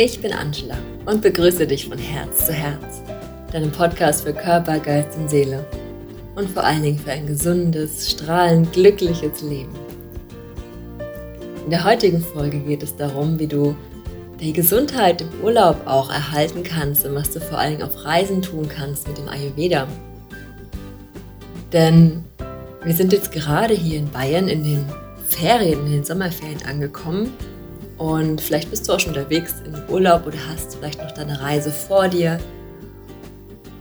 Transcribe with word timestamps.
Ich 0.00 0.20
bin 0.20 0.32
Angela 0.32 0.78
und 1.06 1.22
begrüße 1.22 1.66
dich 1.66 1.88
von 1.88 1.98
Herz 1.98 2.46
zu 2.46 2.52
Herz, 2.52 3.02
deinem 3.50 3.72
Podcast 3.72 4.22
für 4.22 4.32
Körper, 4.32 4.78
Geist 4.78 5.18
und 5.18 5.28
Seele 5.28 5.66
und 6.36 6.48
vor 6.48 6.62
allen 6.62 6.84
Dingen 6.84 7.00
für 7.00 7.10
ein 7.10 7.26
gesundes, 7.26 8.08
strahlend, 8.08 8.72
glückliches 8.72 9.42
Leben. 9.42 9.72
In 11.64 11.70
der 11.70 11.82
heutigen 11.82 12.20
Folge 12.20 12.60
geht 12.60 12.84
es 12.84 12.94
darum, 12.94 13.40
wie 13.40 13.48
du 13.48 13.74
die 14.38 14.52
Gesundheit 14.52 15.20
im 15.20 15.30
Urlaub 15.42 15.84
auch 15.84 16.10
erhalten 16.10 16.62
kannst 16.62 17.04
und 17.04 17.16
was 17.16 17.32
du 17.32 17.40
vor 17.40 17.58
allen 17.58 17.72
Dingen 17.72 17.82
auf 17.82 18.04
Reisen 18.04 18.40
tun 18.40 18.68
kannst 18.68 19.08
mit 19.08 19.18
dem 19.18 19.28
Ayurveda. 19.28 19.88
Denn 21.72 22.22
wir 22.84 22.94
sind 22.94 23.12
jetzt 23.12 23.32
gerade 23.32 23.74
hier 23.74 23.98
in 23.98 24.10
Bayern 24.10 24.46
in 24.46 24.62
den 24.62 24.86
Ferien, 25.26 25.86
in 25.86 25.90
den 25.90 26.04
Sommerferien 26.04 26.64
angekommen 26.66 27.32
und 27.98 28.40
vielleicht 28.40 28.70
bist 28.70 28.88
du 28.88 28.92
auch 28.92 29.00
schon 29.00 29.14
unterwegs 29.14 29.54
in 29.66 29.74
Urlaub 29.92 30.24
oder 30.26 30.38
hast 30.48 30.76
vielleicht 30.76 31.02
noch 31.02 31.10
deine 31.10 31.40
Reise 31.40 31.72
vor 31.72 32.08
dir. 32.08 32.38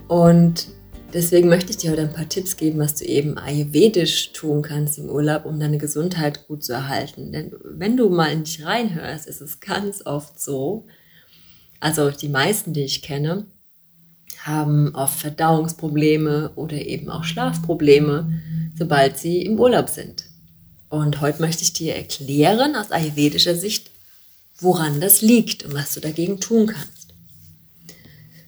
Und 0.08 0.68
deswegen 1.14 1.50
möchte 1.50 1.70
ich 1.70 1.78
dir 1.78 1.92
heute 1.92 2.02
ein 2.02 2.14
paar 2.14 2.28
Tipps 2.28 2.58
geben, 2.58 2.80
was 2.80 2.96
du 2.96 3.06
eben 3.06 3.38
ayurvedisch 3.38 4.34
tun 4.34 4.64
kannst 4.64 4.98
im 4.98 5.10
Urlaub, 5.10 5.46
um 5.46 5.60
deine 5.60 5.78
Gesundheit 5.78 6.48
gut 6.48 6.64
zu 6.64 6.74
erhalten. 6.74 7.32
Denn 7.32 7.54
wenn 7.64 7.96
du 7.96 8.10
mal 8.10 8.32
in 8.32 8.44
dich 8.44 8.66
reinhörst, 8.66 9.28
ist 9.28 9.42
es 9.42 9.60
ganz 9.60 10.04
oft 10.04 10.42
so, 10.42 10.88
also 11.80 12.10
die 12.10 12.30
meisten, 12.30 12.74
die 12.74 12.86
ich 12.86 13.04
kenne, 13.04 13.46
haben 14.40 14.96
oft 14.96 15.20
Verdauungsprobleme 15.20 16.54
oder 16.56 16.78
eben 16.78 17.10
auch 17.10 17.24
Schlafprobleme, 17.24 18.42
sobald 18.76 19.20
sie 19.20 19.44
im 19.44 19.60
Urlaub 19.60 19.90
sind. 19.90 20.26
Und 20.90 21.22
heute 21.22 21.42
möchte 21.42 21.64
ich 21.64 21.74
dir 21.74 21.96
erklären 21.96 22.76
aus 22.76 22.92
ayurvedischer 22.92 23.54
Sicht, 23.54 23.92
woran 24.60 25.02
das 25.02 25.22
liegt 25.22 25.64
und 25.64 25.74
was 25.74 25.94
du 25.94 26.00
dagegen 26.00 26.40
tun 26.40 26.68
kannst. 26.68 26.98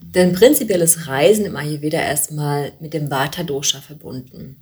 Denn 0.02 0.34
prinzipiell 0.34 0.81
ist 0.81 1.08
Reisen 1.08 1.45
im 1.45 1.56
Ayurveda 1.56 2.00
erstmal 2.00 2.73
mit 2.80 2.94
dem 2.94 3.11
Vata-Dosha 3.11 3.80
verbunden. 3.80 4.58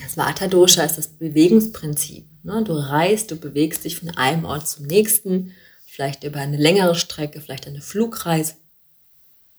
Das 0.00 0.16
Vata-Dosha 0.16 0.82
ist 0.82 0.96
das 0.96 1.08
Bewegungsprinzip. 1.08 2.24
Ne? 2.42 2.64
Du 2.64 2.72
reist, 2.72 3.30
du 3.30 3.36
bewegst 3.36 3.84
dich 3.84 3.98
von 3.98 4.10
einem 4.10 4.44
Ort 4.46 4.66
zum 4.66 4.86
nächsten, 4.86 5.52
vielleicht 5.84 6.24
über 6.24 6.40
eine 6.40 6.56
längere 6.56 6.94
Strecke, 6.94 7.40
vielleicht 7.40 7.66
eine 7.66 7.82
Flugreise, 7.82 8.54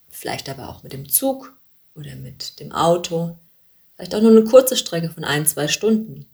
vielleicht 0.10 0.50
aber 0.50 0.70
auch 0.70 0.82
mit 0.82 0.94
dem 0.94 1.08
Zug 1.08 1.54
oder 1.94 2.16
mit 2.16 2.60
dem 2.60 2.72
Auto, 2.72 3.38
vielleicht 3.96 4.16
auch 4.16 4.22
nur 4.22 4.32
eine 4.32 4.46
kurze 4.46 4.78
Strecke 4.78 5.10
von 5.10 5.24
ein, 5.24 5.46
zwei 5.46 5.68
Stunden. 5.68 6.26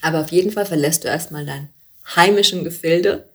Aber 0.00 0.20
auf 0.20 0.32
jeden 0.32 0.52
Fall 0.52 0.66
verlässt 0.66 1.04
du 1.04 1.08
erstmal 1.08 1.44
dein 1.44 1.68
heimischen 2.16 2.64
Gefilde 2.64 3.28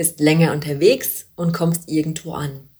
bist 0.00 0.18
länger 0.18 0.52
unterwegs 0.52 1.26
und 1.36 1.52
kommst 1.52 1.86
irgendwo 1.86 2.32
an. 2.32 2.70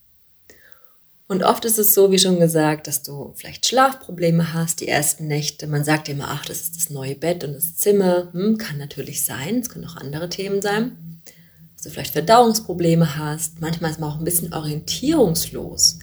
Und 1.27 1.43
oft 1.43 1.65
ist 1.65 1.77
es 1.77 1.93
so, 1.93 2.11
wie 2.11 2.17
schon 2.17 2.39
gesagt, 2.39 2.87
dass 2.87 3.03
du 3.03 3.33
vielleicht 3.35 3.67
Schlafprobleme 3.67 4.55
hast, 4.55 4.81
die 4.81 4.87
ersten 4.87 5.27
Nächte. 5.27 5.67
Man 5.67 5.83
sagt 5.83 6.09
immer, 6.09 6.29
ach, 6.29 6.45
das 6.45 6.61
ist 6.61 6.77
das 6.77 6.89
neue 6.89 7.13
Bett 7.13 7.43
und 7.43 7.53
das 7.53 7.75
Zimmer. 7.75 8.29
Hm, 8.33 8.57
kann 8.57 8.79
natürlich 8.79 9.23
sein, 9.23 9.59
es 9.59 9.69
können 9.69 9.85
auch 9.85 9.97
andere 9.97 10.29
Themen 10.29 10.63
sein. 10.63 11.21
Dass 11.75 11.83
du 11.83 11.89
vielleicht 11.91 12.13
Verdauungsprobleme 12.13 13.15
hast. 13.15 13.61
Manchmal 13.61 13.91
ist 13.91 13.99
man 13.99 14.09
auch 14.09 14.17
ein 14.17 14.25
bisschen 14.25 14.51
orientierungslos 14.51 15.99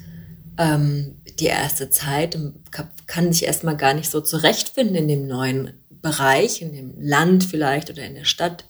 ähm, 0.56 1.16
die 1.41 1.46
erste 1.46 1.91
Zeit 1.91 2.36
und 2.36 2.61
kann 3.08 3.33
sich 3.33 3.44
erstmal 3.44 3.77
gar 3.77 3.94
nicht 3.94 4.08
so 4.08 4.20
zurechtfinden 4.20 4.94
in 4.94 5.08
dem 5.08 5.27
neuen 5.27 5.72
Bereich, 5.91 6.62
in 6.62 6.72
dem 6.72 6.94
Land 6.96 7.42
vielleicht 7.42 7.91
oder 7.91 8.05
in 8.05 8.14
der 8.14 8.24
Stadt. 8.24 8.64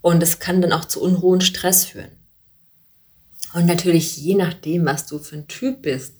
Und 0.00 0.22
es 0.22 0.38
kann 0.38 0.62
dann 0.62 0.72
auch 0.72 0.84
zu 0.84 1.02
unruhen 1.02 1.40
Stress 1.40 1.84
führen. 1.84 2.10
Und 3.54 3.66
natürlich, 3.66 4.16
je 4.16 4.34
nachdem, 4.34 4.84
was 4.84 5.06
du 5.06 5.18
für 5.18 5.36
ein 5.36 5.48
Typ 5.48 5.82
bist, 5.82 6.14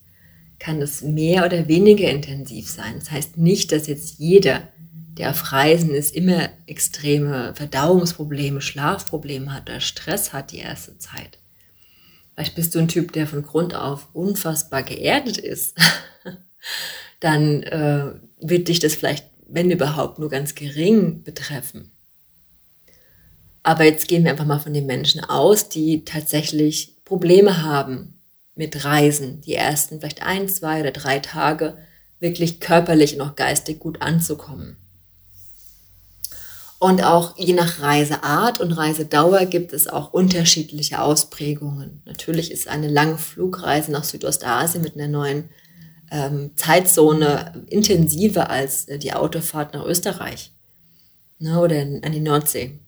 kann 0.58 0.82
es 0.82 1.02
mehr 1.02 1.44
oder 1.46 1.68
weniger 1.68 2.10
intensiv 2.10 2.68
sein. 2.68 2.94
Das 2.98 3.10
heißt 3.10 3.36
nicht, 3.36 3.70
dass 3.70 3.86
jetzt 3.86 4.18
jeder, 4.18 4.68
der 5.16 5.30
auf 5.30 5.52
Reisen 5.52 5.94
ist, 5.94 6.14
immer 6.14 6.48
extreme 6.66 7.54
Verdauungsprobleme, 7.54 8.60
Schlafprobleme 8.60 9.52
hat 9.52 9.68
oder 9.68 9.80
Stress 9.80 10.32
hat 10.32 10.52
die 10.52 10.58
erste 10.58 10.98
Zeit. 10.98 11.38
Vielleicht 12.34 12.54
bist 12.54 12.74
du 12.74 12.78
ein 12.78 12.88
Typ, 12.88 13.12
der 13.12 13.26
von 13.26 13.42
Grund 13.42 13.74
auf 13.74 14.08
unfassbar 14.12 14.82
geerdet 14.82 15.38
ist. 15.38 15.76
Dann 17.20 17.62
äh, 17.64 18.12
wird 18.40 18.68
dich 18.68 18.78
das 18.78 18.94
vielleicht, 18.94 19.26
wenn 19.48 19.70
überhaupt, 19.70 20.18
nur 20.18 20.28
ganz 20.28 20.54
gering 20.54 21.24
betreffen. 21.24 21.90
Aber 23.68 23.84
jetzt 23.84 24.08
gehen 24.08 24.24
wir 24.24 24.30
einfach 24.30 24.46
mal 24.46 24.60
von 24.60 24.72
den 24.72 24.86
Menschen 24.86 25.22
aus, 25.22 25.68
die 25.68 26.06
tatsächlich 26.06 26.96
Probleme 27.04 27.64
haben 27.64 28.18
mit 28.54 28.82
Reisen, 28.86 29.42
die 29.42 29.56
ersten 29.56 30.00
vielleicht 30.00 30.22
ein, 30.22 30.48
zwei 30.48 30.80
oder 30.80 30.90
drei 30.90 31.18
Tage 31.18 31.76
wirklich 32.18 32.60
körperlich 32.60 33.14
und 33.14 33.20
auch 33.20 33.36
geistig 33.36 33.78
gut 33.78 34.00
anzukommen. 34.00 34.78
Und 36.78 37.04
auch 37.04 37.36
je 37.36 37.52
nach 37.52 37.82
Reiseart 37.82 38.58
und 38.58 38.72
Reisedauer 38.72 39.44
gibt 39.44 39.74
es 39.74 39.86
auch 39.86 40.14
unterschiedliche 40.14 41.02
Ausprägungen. 41.02 42.00
Natürlich 42.06 42.50
ist 42.50 42.68
eine 42.68 42.88
lange 42.88 43.18
Flugreise 43.18 43.92
nach 43.92 44.04
Südostasien 44.04 44.82
mit 44.82 44.94
einer 44.94 45.08
neuen 45.08 45.50
ähm, 46.10 46.52
Zeitzone 46.56 47.66
intensiver 47.68 48.48
als 48.48 48.88
äh, 48.88 48.98
die 48.98 49.12
Autofahrt 49.12 49.74
nach 49.74 49.84
Österreich 49.84 50.52
ne, 51.38 51.60
oder 51.60 51.76
an 51.76 52.12
die 52.12 52.20
Nordsee. 52.20 52.78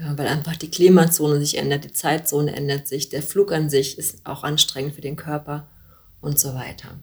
Ja, 0.00 0.16
weil 0.16 0.28
einfach 0.28 0.56
die 0.56 0.70
Klimazone 0.70 1.38
sich 1.40 1.58
ändert, 1.58 1.84
die 1.84 1.92
Zeitzone 1.92 2.56
ändert 2.56 2.88
sich, 2.88 3.10
der 3.10 3.22
Flug 3.22 3.52
an 3.52 3.68
sich 3.68 3.98
ist 3.98 4.24
auch 4.24 4.44
anstrengend 4.44 4.94
für 4.94 5.02
den 5.02 5.16
Körper 5.16 5.68
und 6.22 6.38
so 6.38 6.54
weiter. 6.54 6.98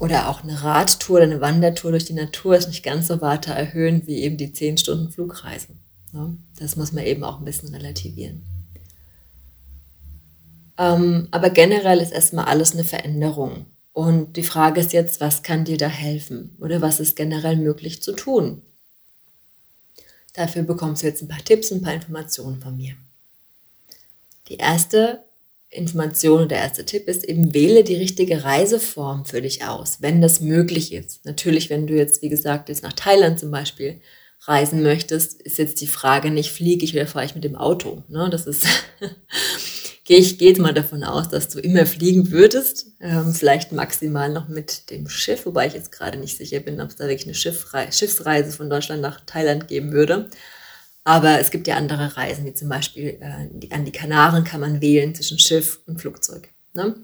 Oder 0.00 0.30
auch 0.30 0.42
eine 0.42 0.62
Radtour 0.62 1.16
oder 1.16 1.24
eine 1.24 1.40
Wandertour 1.42 1.90
durch 1.90 2.06
die 2.06 2.14
Natur 2.14 2.56
ist 2.56 2.68
nicht 2.68 2.82
ganz 2.82 3.08
so 3.08 3.20
weiter 3.20 3.52
erhöhend 3.52 4.06
wie 4.06 4.22
eben 4.22 4.38
die 4.38 4.52
10 4.52 4.78
Stunden 4.78 5.10
Flugreisen. 5.10 5.78
Das 6.58 6.76
muss 6.76 6.92
man 6.92 7.04
eben 7.04 7.22
auch 7.22 7.38
ein 7.38 7.44
bisschen 7.44 7.74
relativieren. 7.74 8.42
Ähm, 10.78 11.28
aber 11.32 11.50
generell 11.50 11.98
ist 11.98 12.12
erstmal 12.12 12.46
alles 12.46 12.72
eine 12.72 12.84
Veränderung. 12.84 13.66
Und 13.92 14.36
die 14.36 14.42
Frage 14.42 14.80
ist 14.80 14.92
jetzt, 14.92 15.20
was 15.20 15.42
kann 15.42 15.64
dir 15.64 15.76
da 15.76 15.86
helfen? 15.86 16.56
Oder 16.60 16.80
was 16.80 16.98
ist 16.98 17.14
generell 17.14 17.56
möglich 17.56 18.02
zu 18.02 18.12
tun? 18.12 18.62
Dafür 20.34 20.64
bekommst 20.64 21.02
du 21.02 21.06
jetzt 21.06 21.22
ein 21.22 21.28
paar 21.28 21.44
Tipps 21.44 21.72
ein 21.72 21.82
paar 21.82 21.94
Informationen 21.94 22.60
von 22.60 22.76
mir. 22.76 22.94
Die 24.48 24.56
erste 24.56 25.24
Information 25.70 26.42
und 26.42 26.50
der 26.50 26.58
erste 26.58 26.84
Tipp 26.84 27.08
ist 27.08 27.24
eben, 27.24 27.54
wähle 27.54 27.82
die 27.82 27.96
richtige 27.96 28.44
Reiseform 28.44 29.24
für 29.24 29.42
dich 29.42 29.64
aus, 29.64 29.98
wenn 30.00 30.20
das 30.20 30.40
möglich 30.40 30.92
ist. 30.92 31.24
Natürlich, 31.24 31.70
wenn 31.70 31.86
du 31.86 31.94
jetzt, 31.94 32.22
wie 32.22 32.28
gesagt, 32.28 32.68
jetzt 32.68 32.82
nach 32.82 32.92
Thailand 32.92 33.40
zum 33.40 33.50
Beispiel 33.50 34.00
reisen 34.42 34.82
möchtest, 34.82 35.40
ist 35.40 35.58
jetzt 35.58 35.80
die 35.80 35.86
Frage 35.86 36.30
nicht, 36.30 36.50
fliege 36.50 36.84
ich 36.84 36.94
oder 36.94 37.06
fahre 37.06 37.24
ich 37.24 37.34
mit 37.34 37.44
dem 37.44 37.56
Auto. 37.56 38.02
Ne? 38.08 38.28
Das 38.30 38.46
ist 38.46 38.66
gehe 40.04 40.18
ich 40.18 40.38
gehe 40.38 40.60
mal 40.60 40.74
davon 40.74 41.02
aus, 41.02 41.28
dass 41.28 41.48
du 41.48 41.58
immer 41.58 41.86
fliegen 41.86 42.30
würdest. 42.30 42.86
Ähm, 43.00 43.32
vielleicht 43.32 43.72
maximal 43.72 44.30
noch 44.30 44.48
mit 44.48 44.90
dem 44.90 45.08
Schiff, 45.08 45.46
wobei 45.46 45.66
ich 45.66 45.74
jetzt 45.74 45.92
gerade 45.92 46.18
nicht 46.18 46.36
sicher 46.36 46.60
bin, 46.60 46.80
ob 46.80 46.90
es 46.90 46.96
da 46.96 47.04
wirklich 47.08 47.26
eine 47.26 47.34
Schiffrei 47.34 47.90
Schiffsreise 47.90 48.52
von 48.52 48.68
Deutschland 48.70 49.00
nach 49.00 49.20
Thailand 49.24 49.66
geben 49.66 49.92
würde. 49.92 50.28
Aber 51.04 51.38
es 51.38 51.50
gibt 51.50 51.66
ja 51.66 51.76
andere 51.76 52.16
Reisen, 52.16 52.44
wie 52.46 52.54
zum 52.54 52.68
Beispiel 52.68 53.18
äh, 53.20 53.74
an 53.74 53.84
die 53.84 53.92
Kanaren 53.92 54.44
kann 54.44 54.60
man 54.60 54.80
wählen 54.80 55.14
zwischen 55.14 55.38
Schiff 55.38 55.80
und 55.86 56.00
Flugzeug. 56.00 56.48
Ne? 56.74 56.96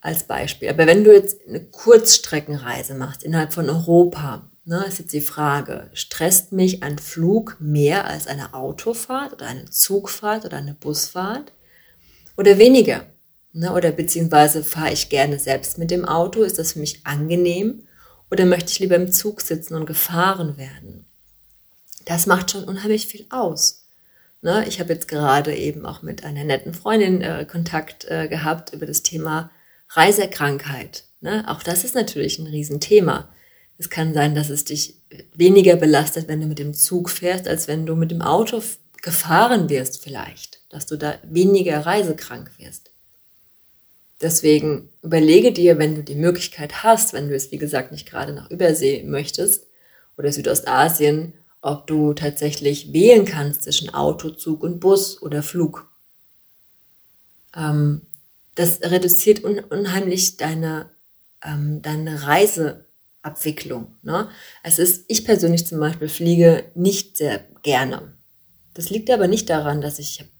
Als 0.00 0.24
Beispiel. 0.24 0.68
Aber 0.68 0.86
wenn 0.86 1.04
du 1.04 1.12
jetzt 1.12 1.38
eine 1.48 1.64
Kurzstreckenreise 1.64 2.94
machst 2.94 3.22
innerhalb 3.22 3.52
von 3.52 3.70
Europa, 3.70 4.50
ne, 4.64 4.84
ist 4.86 4.98
jetzt 4.98 5.12
die 5.12 5.20
Frage, 5.20 5.90
stresst 5.94 6.52
mich 6.52 6.82
ein 6.82 6.98
Flug 6.98 7.56
mehr 7.60 8.06
als 8.06 8.26
eine 8.26 8.52
Autofahrt 8.52 9.32
oder 9.32 9.46
eine 9.46 9.70
Zugfahrt 9.70 10.44
oder 10.44 10.58
eine 10.58 10.74
Busfahrt? 10.74 11.52
Oder 12.36 12.58
weniger? 12.58 13.06
Ne? 13.52 13.72
Oder 13.72 13.92
beziehungsweise 13.92 14.64
fahre 14.64 14.92
ich 14.92 15.08
gerne 15.08 15.38
selbst 15.38 15.78
mit 15.78 15.90
dem 15.90 16.04
Auto? 16.04 16.42
Ist 16.42 16.58
das 16.58 16.72
für 16.72 16.80
mich 16.80 17.06
angenehm? 17.06 17.86
Oder 18.30 18.46
möchte 18.46 18.72
ich 18.72 18.80
lieber 18.80 18.96
im 18.96 19.12
Zug 19.12 19.40
sitzen 19.40 19.74
und 19.74 19.86
gefahren 19.86 20.56
werden? 20.56 21.06
Das 22.04 22.26
macht 22.26 22.50
schon 22.50 22.64
unheimlich 22.64 23.06
viel 23.06 23.26
aus. 23.30 23.86
Ne? 24.42 24.64
Ich 24.66 24.80
habe 24.80 24.92
jetzt 24.92 25.08
gerade 25.08 25.54
eben 25.54 25.86
auch 25.86 26.02
mit 26.02 26.24
einer 26.24 26.44
netten 26.44 26.74
Freundin 26.74 27.22
äh, 27.22 27.46
Kontakt 27.48 28.04
äh, 28.06 28.28
gehabt 28.28 28.72
über 28.74 28.86
das 28.86 29.02
Thema 29.02 29.50
Reisekrankheit. 29.90 31.04
Ne? 31.20 31.44
Auch 31.46 31.62
das 31.62 31.84
ist 31.84 31.94
natürlich 31.94 32.38
ein 32.38 32.48
Riesenthema. 32.48 33.28
Es 33.78 33.88
kann 33.88 34.14
sein, 34.14 34.34
dass 34.34 34.50
es 34.50 34.64
dich 34.64 35.00
weniger 35.34 35.76
belastet, 35.76 36.28
wenn 36.28 36.40
du 36.40 36.46
mit 36.46 36.58
dem 36.58 36.74
Zug 36.74 37.10
fährst, 37.10 37.48
als 37.48 37.68
wenn 37.68 37.86
du 37.86 37.94
mit 37.94 38.10
dem 38.10 38.22
Auto 38.22 38.62
gefahren 39.00 39.68
wirst 39.68 40.02
vielleicht 40.02 40.53
dass 40.74 40.86
du 40.86 40.96
da 40.96 41.14
weniger 41.22 41.86
reisekrank 41.86 42.58
wirst. 42.58 42.90
Deswegen 44.20 44.90
überlege 45.02 45.52
dir, 45.52 45.78
wenn 45.78 45.94
du 45.94 46.02
die 46.02 46.14
Möglichkeit 46.14 46.82
hast, 46.82 47.12
wenn 47.12 47.28
du 47.28 47.34
es 47.34 47.52
wie 47.52 47.58
gesagt 47.58 47.92
nicht 47.92 48.08
gerade 48.08 48.32
nach 48.32 48.50
Übersee 48.50 49.02
möchtest 49.04 49.66
oder 50.16 50.32
Südostasien, 50.32 51.34
ob 51.60 51.86
du 51.86 52.12
tatsächlich 52.12 52.92
wählen 52.92 53.24
kannst 53.24 53.62
zwischen 53.62 53.92
Auto, 53.94 54.30
Zug 54.30 54.62
und 54.62 54.80
Bus 54.80 55.22
oder 55.22 55.42
Flug. 55.42 55.90
ähm, 57.56 58.02
das 58.56 58.82
reduziert 58.82 59.42
un 59.44 59.58
unheimlich 59.60 60.36
deine, 60.36 60.90
ähm, 61.42 61.82
deine 61.82 62.26
Reiseabwicklung. 62.26 63.96
Ne? 64.02 64.28
Es 64.62 64.78
ist, 64.78 65.04
ich 65.08 65.24
persönlich 65.24 65.66
zum 65.66 65.80
Beispiel 65.80 66.08
fliege 66.08 66.64
nicht 66.74 67.16
sehr 67.16 67.44
gerne. 67.62 68.14
Das 68.74 68.90
liegt 68.90 69.10
aber 69.10 69.28
nicht 69.28 69.50
daran, 69.50 69.80
dass 69.80 69.98
ich, 69.98 70.20
ich 70.20 70.26
beziehungsweise 70.30 70.33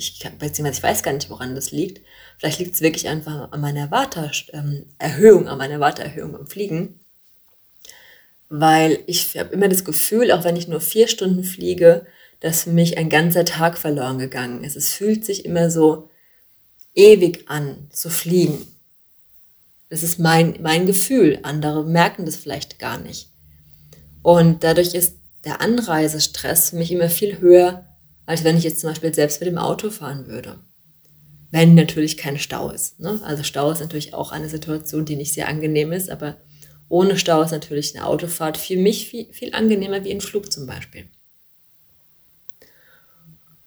ich 0.00 0.82
weiß 0.82 1.02
gar 1.02 1.12
nicht, 1.12 1.30
woran 1.30 1.54
das 1.54 1.70
liegt. 1.70 2.00
Vielleicht 2.38 2.58
liegt 2.58 2.74
es 2.74 2.80
wirklich 2.80 3.08
einfach 3.08 3.52
an 3.52 3.60
meiner 3.60 3.80
Erwartererhöhung, 3.80 5.48
an 5.48 5.58
meiner 5.58 5.74
Erwartererhöhung 5.74 6.32
beim 6.32 6.46
Fliegen. 6.46 7.00
Weil 8.48 9.00
ich 9.06 9.38
habe 9.38 9.52
immer 9.52 9.68
das 9.68 9.84
Gefühl, 9.84 10.32
auch 10.32 10.44
wenn 10.44 10.56
ich 10.56 10.68
nur 10.68 10.80
vier 10.80 11.06
Stunden 11.06 11.44
fliege, 11.44 12.06
dass 12.40 12.64
für 12.64 12.70
mich 12.70 12.98
ein 12.98 13.10
ganzer 13.10 13.44
Tag 13.44 13.78
verloren 13.78 14.18
gegangen 14.18 14.64
ist. 14.64 14.76
Es 14.76 14.92
fühlt 14.92 15.24
sich 15.24 15.44
immer 15.44 15.70
so 15.70 16.08
ewig 16.94 17.44
an, 17.48 17.88
zu 17.92 18.10
fliegen. 18.10 18.66
Das 19.90 20.02
ist 20.02 20.18
mein, 20.18 20.58
mein 20.62 20.86
Gefühl. 20.86 21.40
Andere 21.42 21.84
merken 21.84 22.24
das 22.24 22.36
vielleicht 22.36 22.78
gar 22.78 22.98
nicht. 22.98 23.28
Und 24.22 24.64
dadurch 24.64 24.94
ist 24.94 25.16
der 25.44 25.60
Anreisestress 25.60 26.70
für 26.70 26.76
mich 26.76 26.92
immer 26.92 27.08
viel 27.08 27.38
höher, 27.38 27.86
als 28.26 28.44
wenn 28.44 28.56
ich 28.56 28.64
jetzt 28.64 28.80
zum 28.80 28.90
Beispiel 28.90 29.14
selbst 29.14 29.40
mit 29.40 29.48
dem 29.48 29.58
Auto 29.58 29.90
fahren 29.90 30.26
würde. 30.26 30.60
Wenn 31.50 31.74
natürlich 31.74 32.16
kein 32.16 32.38
Stau 32.38 32.70
ist. 32.70 33.00
Ne? 33.00 33.20
Also 33.24 33.42
Stau 33.42 33.70
ist 33.70 33.80
natürlich 33.80 34.14
auch 34.14 34.30
eine 34.30 34.48
Situation, 34.48 35.04
die 35.04 35.16
nicht 35.16 35.34
sehr 35.34 35.48
angenehm 35.48 35.92
ist, 35.92 36.10
aber 36.10 36.36
ohne 36.88 37.16
Stau 37.16 37.42
ist 37.42 37.50
natürlich 37.50 37.96
eine 37.96 38.06
Autofahrt 38.06 38.56
für 38.56 38.76
mich 38.76 39.08
viel, 39.08 39.32
viel 39.32 39.54
angenehmer 39.54 40.04
wie 40.04 40.10
ein 40.10 40.20
Flug 40.20 40.52
zum 40.52 40.66
Beispiel. 40.66 41.08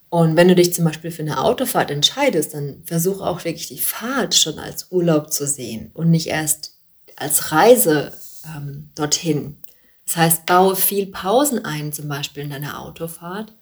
Und 0.10 0.36
wenn 0.36 0.48
du 0.48 0.54
dich 0.54 0.74
zum 0.74 0.86
Beispiel 0.86 1.10
für 1.10 1.24
eine 1.24 1.42
Autofahrt 1.42 1.90
entscheidest, 1.90 2.54
dann 2.54 2.84
versuch 2.86 3.20
auch 3.20 3.44
wirklich 3.46 3.68
die 3.68 3.80
Fahrt 3.80 4.36
schon 4.36 4.60
als 4.60 4.92
Urlaub 4.92 5.34
zu 5.34 5.48
sehen 5.48 5.90
und 5.96 6.12
nicht 6.12 6.28
erst 6.28 6.78
als 7.16 7.52
Reise 7.52 8.12
ähm, 8.46 8.92
dorthin. 8.94 9.58
Das 10.06 10.18
heißt, 10.18 10.46
baue 10.46 10.76
viel 10.76 11.08
Pausen 11.08 11.66
ein, 11.66 11.94
zum 11.94 12.08
Beispiel 12.08 12.44
in 12.44 12.52
deiner 12.52 12.80
Autofahrt 12.82 13.56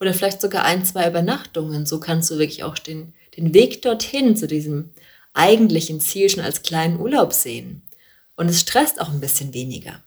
oder 0.00 0.14
vielleicht 0.14 0.40
sogar 0.40 0.64
ein, 0.64 0.84
zwei 0.84 1.08
Übernachtungen. 1.08 1.86
So 1.86 2.00
kannst 2.00 2.30
du 2.30 2.38
wirklich 2.38 2.62
auch 2.64 2.78
den, 2.78 3.14
den 3.36 3.54
Weg 3.54 3.82
dorthin 3.82 4.36
zu 4.36 4.46
diesem 4.46 4.90
eigentlichen 5.34 6.00
Ziel 6.00 6.28
schon 6.28 6.44
als 6.44 6.62
kleinen 6.62 7.00
Urlaub 7.00 7.32
sehen. 7.32 7.82
Und 8.36 8.48
es 8.48 8.60
stresst 8.60 9.00
auch 9.00 9.10
ein 9.10 9.20
bisschen 9.20 9.54
weniger. 9.54 10.02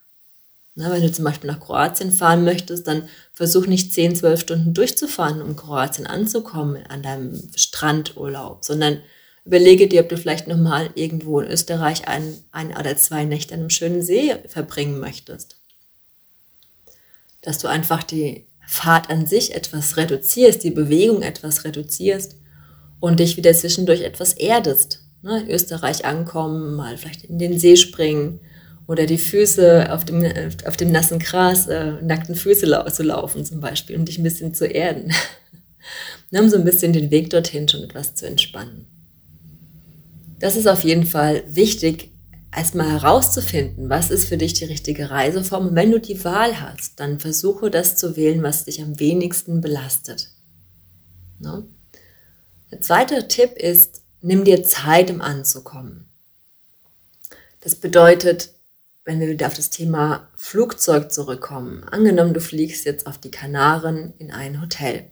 Na, 0.73 0.89
wenn 0.89 1.01
du 1.01 1.11
zum 1.11 1.25
Beispiel 1.25 1.51
nach 1.51 1.59
Kroatien 1.59 2.11
fahren 2.11 2.45
möchtest, 2.45 2.88
dann 2.88 3.09
versuch 3.33 3.67
nicht 3.67 3.93
10, 3.93 4.15
12 4.15 4.39
Stunden 4.39 4.73
durchzufahren, 4.73 5.41
um 5.41 5.57
Kroatien 5.57 6.07
anzukommen 6.07 6.85
an 6.88 7.03
deinem 7.03 7.41
Strandurlaub, 7.55 8.63
sondern 8.63 9.01
überlege 9.43 9.89
dir, 9.89 10.01
ob 10.01 10.09
du 10.09 10.17
vielleicht 10.17 10.47
nochmal 10.47 10.89
irgendwo 10.95 11.41
in 11.41 11.51
Österreich 11.51 12.07
ein, 12.07 12.41
ein 12.53 12.69
oder 12.77 12.95
zwei 12.95 13.25
Nächte 13.25 13.53
an 13.53 13.61
einem 13.61 13.69
schönen 13.69 14.01
See 14.01 14.35
verbringen 14.47 14.99
möchtest. 14.99 15.57
Dass 17.41 17.57
du 17.57 17.67
einfach 17.67 18.03
die 18.03 18.45
Fahrt 18.73 19.09
an 19.09 19.25
sich 19.25 19.53
etwas 19.53 19.97
reduzierst, 19.97 20.63
die 20.63 20.71
Bewegung 20.71 21.23
etwas 21.23 21.65
reduzierst 21.65 22.38
und 23.01 23.19
dich 23.19 23.35
wieder 23.35 23.53
zwischendurch 23.53 24.00
etwas 24.00 24.31
erdest. 24.31 25.03
Ne, 25.23 25.41
in 25.41 25.50
Österreich 25.50 26.06
ankommen, 26.06 26.75
mal 26.75 26.97
vielleicht 26.97 27.25
in 27.25 27.38
den 27.38 27.59
See 27.59 27.75
springen, 27.75 28.39
oder 28.88 29.06
die 29.06 29.18
Füße 29.18 29.91
auf 29.91 30.06
dem, 30.06 30.25
auf 30.65 30.77
dem 30.77 30.91
nassen 30.91 31.19
Gras, 31.19 31.68
äh, 31.68 32.01
nackten 32.01 32.33
Füße 32.33 32.65
lau 32.65 32.89
zu 32.89 33.03
laufen 33.03 33.44
zum 33.44 33.59
Beispiel 33.59 33.97
und 33.97 34.07
dich 34.07 34.18
ein 34.18 34.23
bisschen 34.23 34.53
zu 34.53 34.65
erden. 34.65 35.12
um 36.31 36.50
so 36.50 36.56
ein 36.56 36.63
bisschen 36.63 36.94
den 36.94 37.12
Weg 37.12 37.29
dorthin 37.29 37.67
schon 37.67 37.83
etwas 37.83 38.15
zu 38.15 38.25
entspannen. 38.25 38.88
Das 40.39 40.56
ist 40.56 40.67
auf 40.67 40.85
jeden 40.85 41.06
Fall 41.06 41.44
wichtig, 41.47 42.11
erstmal 42.56 42.92
herauszufinden, 42.92 43.89
was 43.89 44.12
ist 44.12 44.27
für 44.27 44.38
dich 44.38 44.53
die 44.53 44.65
richtige 44.65 45.09
Reiseform. 45.09 45.69
Und 45.69 45.75
wenn 45.75 45.92
du 45.92 46.00
die 46.00 46.24
Wahl 46.24 46.59
hast, 46.59 47.00
dann 47.00 47.19
versuche 47.19 47.71
das 47.71 47.95
zu 47.95 48.15
wählen, 48.15 48.44
was 48.44 48.65
dich 48.65 48.81
am 48.81 49.00
wenigsten 49.00 49.62
belastet. 49.62 50.30
Ne? 51.39 51.65
Der 52.71 52.81
zweite 52.81 53.27
Tipp 53.27 53.53
ist, 53.57 54.01
nimm 54.21 54.44
dir 54.44 54.63
Zeit, 54.63 55.09
um 55.09 55.21
anzukommen. 55.21 56.09
Das 57.62 57.75
bedeutet, 57.75 58.53
wenn 59.06 59.19
wir 59.19 59.30
wieder 59.30 59.48
auf 59.48 59.56
das 59.56 59.69
Thema 59.69 60.30
Flugzeug 60.36 61.12
zurückkommen, 61.12 61.83
angenommen, 61.86 62.33
du 62.33 62.42
fliegst 62.42 62.86
jetzt 62.86 63.07
auf 63.07 63.18
die 63.18 63.31
Kanaren 63.31 64.13
in 64.19 64.31
ein 64.31 64.62
Hotel. 64.62 65.09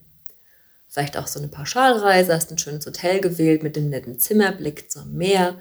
Vielleicht 0.87 1.17
auch 1.17 1.27
so 1.27 1.39
eine 1.39 1.47
Pauschalreise, 1.47 2.33
hast 2.33 2.51
ein 2.51 2.57
schönes 2.57 2.85
Hotel 2.85 3.19
gewählt 3.21 3.61
mit 3.61 3.75
dem 3.75 3.89
netten 3.89 4.19
Zimmerblick 4.19 4.91
zum 4.91 5.13
Meer 5.13 5.59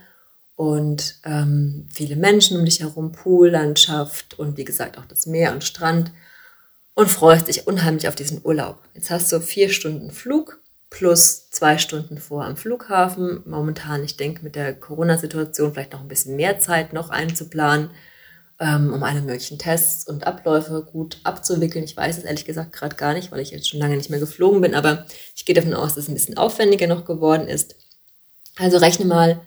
und 0.59 1.21
ähm, 1.25 1.87
viele 1.89 2.17
Menschen 2.17 2.59
um 2.59 2.65
dich 2.65 2.81
herum, 2.81 3.13
Poollandschaft 3.13 4.37
und 4.41 4.57
wie 4.57 4.65
gesagt 4.65 4.99
auch 4.99 5.05
das 5.05 5.25
Meer 5.25 5.53
und 5.53 5.63
Strand 5.63 6.11
und 6.95 7.09
freust 7.09 7.47
dich 7.47 7.69
unheimlich 7.69 8.09
auf 8.09 8.17
diesen 8.17 8.41
Urlaub. 8.43 8.83
Jetzt 8.93 9.09
hast 9.11 9.31
du 9.31 9.39
vier 9.39 9.71
Stunden 9.71 10.11
Flug 10.11 10.61
plus 10.91 11.49
zwei 11.51 11.79
Stunden 11.79 12.19
vor 12.19 12.45
am 12.45 12.57
Flughafen. 12.57 13.45
Momentan, 13.47 14.03
ich 14.03 14.17
denke, 14.17 14.43
mit 14.43 14.57
der 14.57 14.75
Corona-Situation 14.75 15.75
vielleicht 15.75 15.93
noch 15.93 16.01
ein 16.01 16.09
bisschen 16.09 16.35
mehr 16.35 16.59
Zeit 16.59 16.93
noch 16.93 17.11
einzuplanen 17.11 17.91
ähm, 18.59 18.93
um 18.93 19.05
alle 19.05 19.21
möglichen 19.21 19.61
Tests 19.61 20.09
und 20.09 20.27
Abläufe 20.27 20.83
gut 20.83 21.21
abzuwickeln. 21.23 21.85
Ich 21.85 21.97
weiß 21.97 22.19
es 22.19 22.25
ehrlich 22.25 22.47
gesagt 22.47 22.73
gerade 22.73 22.97
gar 22.97 23.15
nicht, 23.15 23.31
weil 23.31 23.39
ich 23.39 23.53
jetzt 23.53 23.69
schon 23.69 23.79
lange 23.79 23.97
nicht 23.97 24.11
mehr 24.11 24.19
geflogen 24.19 24.61
bin, 24.61 24.75
aber 24.75 25.07
ich 25.37 25.45
gehe 25.45 25.55
davon 25.55 25.75
aus, 25.75 25.95
dass 25.95 26.05
es 26.05 26.09
ein 26.09 26.15
bisschen 26.15 26.37
aufwendiger 26.37 26.89
noch 26.89 27.05
geworden 27.05 27.47
ist. 27.47 27.77
Also 28.57 28.79
rechne 28.79 29.07
mal 29.07 29.41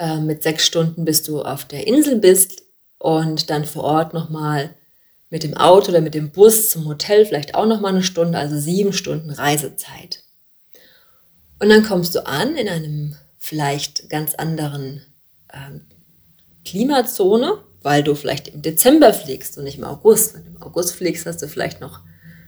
äh, 0.00 0.18
mit 0.18 0.42
sechs 0.42 0.66
Stunden, 0.66 1.04
bis 1.04 1.22
du 1.22 1.42
auf 1.42 1.66
der 1.66 1.86
Insel 1.86 2.16
bist 2.16 2.62
und 2.98 3.50
dann 3.50 3.66
vor 3.66 3.84
Ort 3.84 4.14
nochmal 4.14 4.74
mit 5.28 5.44
dem 5.44 5.54
Auto 5.56 5.90
oder 5.90 6.00
mit 6.00 6.14
dem 6.14 6.32
Bus 6.32 6.70
zum 6.70 6.88
Hotel 6.88 7.26
vielleicht 7.26 7.54
auch 7.54 7.66
nochmal 7.66 7.92
eine 7.92 8.02
Stunde, 8.02 8.38
also 8.38 8.58
sieben 8.58 8.94
Stunden 8.94 9.30
Reisezeit. 9.30 10.24
Und 11.60 11.68
dann 11.68 11.84
kommst 11.84 12.14
du 12.14 12.26
an 12.26 12.56
in 12.56 12.68
einem 12.68 13.14
vielleicht 13.38 14.08
ganz 14.08 14.34
anderen 14.34 15.02
ähm, 15.52 15.82
Klimazone, 16.64 17.58
weil 17.82 18.02
du 18.02 18.14
vielleicht 18.14 18.48
im 18.48 18.62
Dezember 18.62 19.12
fliegst 19.12 19.58
und 19.58 19.64
nicht 19.64 19.78
im 19.78 19.84
August. 19.84 20.34
Wenn 20.34 20.44
du 20.44 20.50
im 20.50 20.62
August 20.62 20.94
fliegst, 20.94 21.26
hast 21.26 21.42
du 21.42 21.46
vielleicht 21.46 21.80
noch 21.80 22.00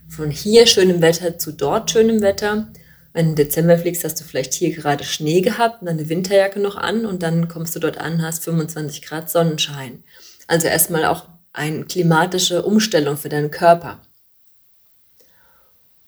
von 0.09 0.31
hier 0.31 0.65
schönem 0.65 1.01
Wetter 1.01 1.37
zu 1.37 1.51
dort 1.51 1.91
schönem 1.91 2.21
Wetter. 2.21 2.73
Wenn 3.13 3.25
du 3.25 3.29
im 3.31 3.35
Dezember 3.35 3.77
fliegst, 3.77 4.03
hast 4.03 4.19
du 4.19 4.23
vielleicht 4.23 4.53
hier 4.53 4.73
gerade 4.73 5.03
Schnee 5.03 5.41
gehabt 5.41 5.81
und 5.81 5.87
deine 5.87 6.09
Winterjacke 6.09 6.59
noch 6.59 6.75
an 6.75 7.05
und 7.05 7.21
dann 7.23 7.47
kommst 7.47 7.75
du 7.75 7.79
dort 7.79 7.99
an, 7.99 8.21
hast 8.23 8.43
25 8.43 9.03
Grad 9.03 9.29
Sonnenschein. 9.29 10.03
Also 10.47 10.67
erstmal 10.67 11.05
auch 11.05 11.27
eine 11.53 11.85
klimatische 11.85 12.63
Umstellung 12.63 13.15
für 13.15 13.29
deinen 13.29 13.51
Körper. 13.51 14.01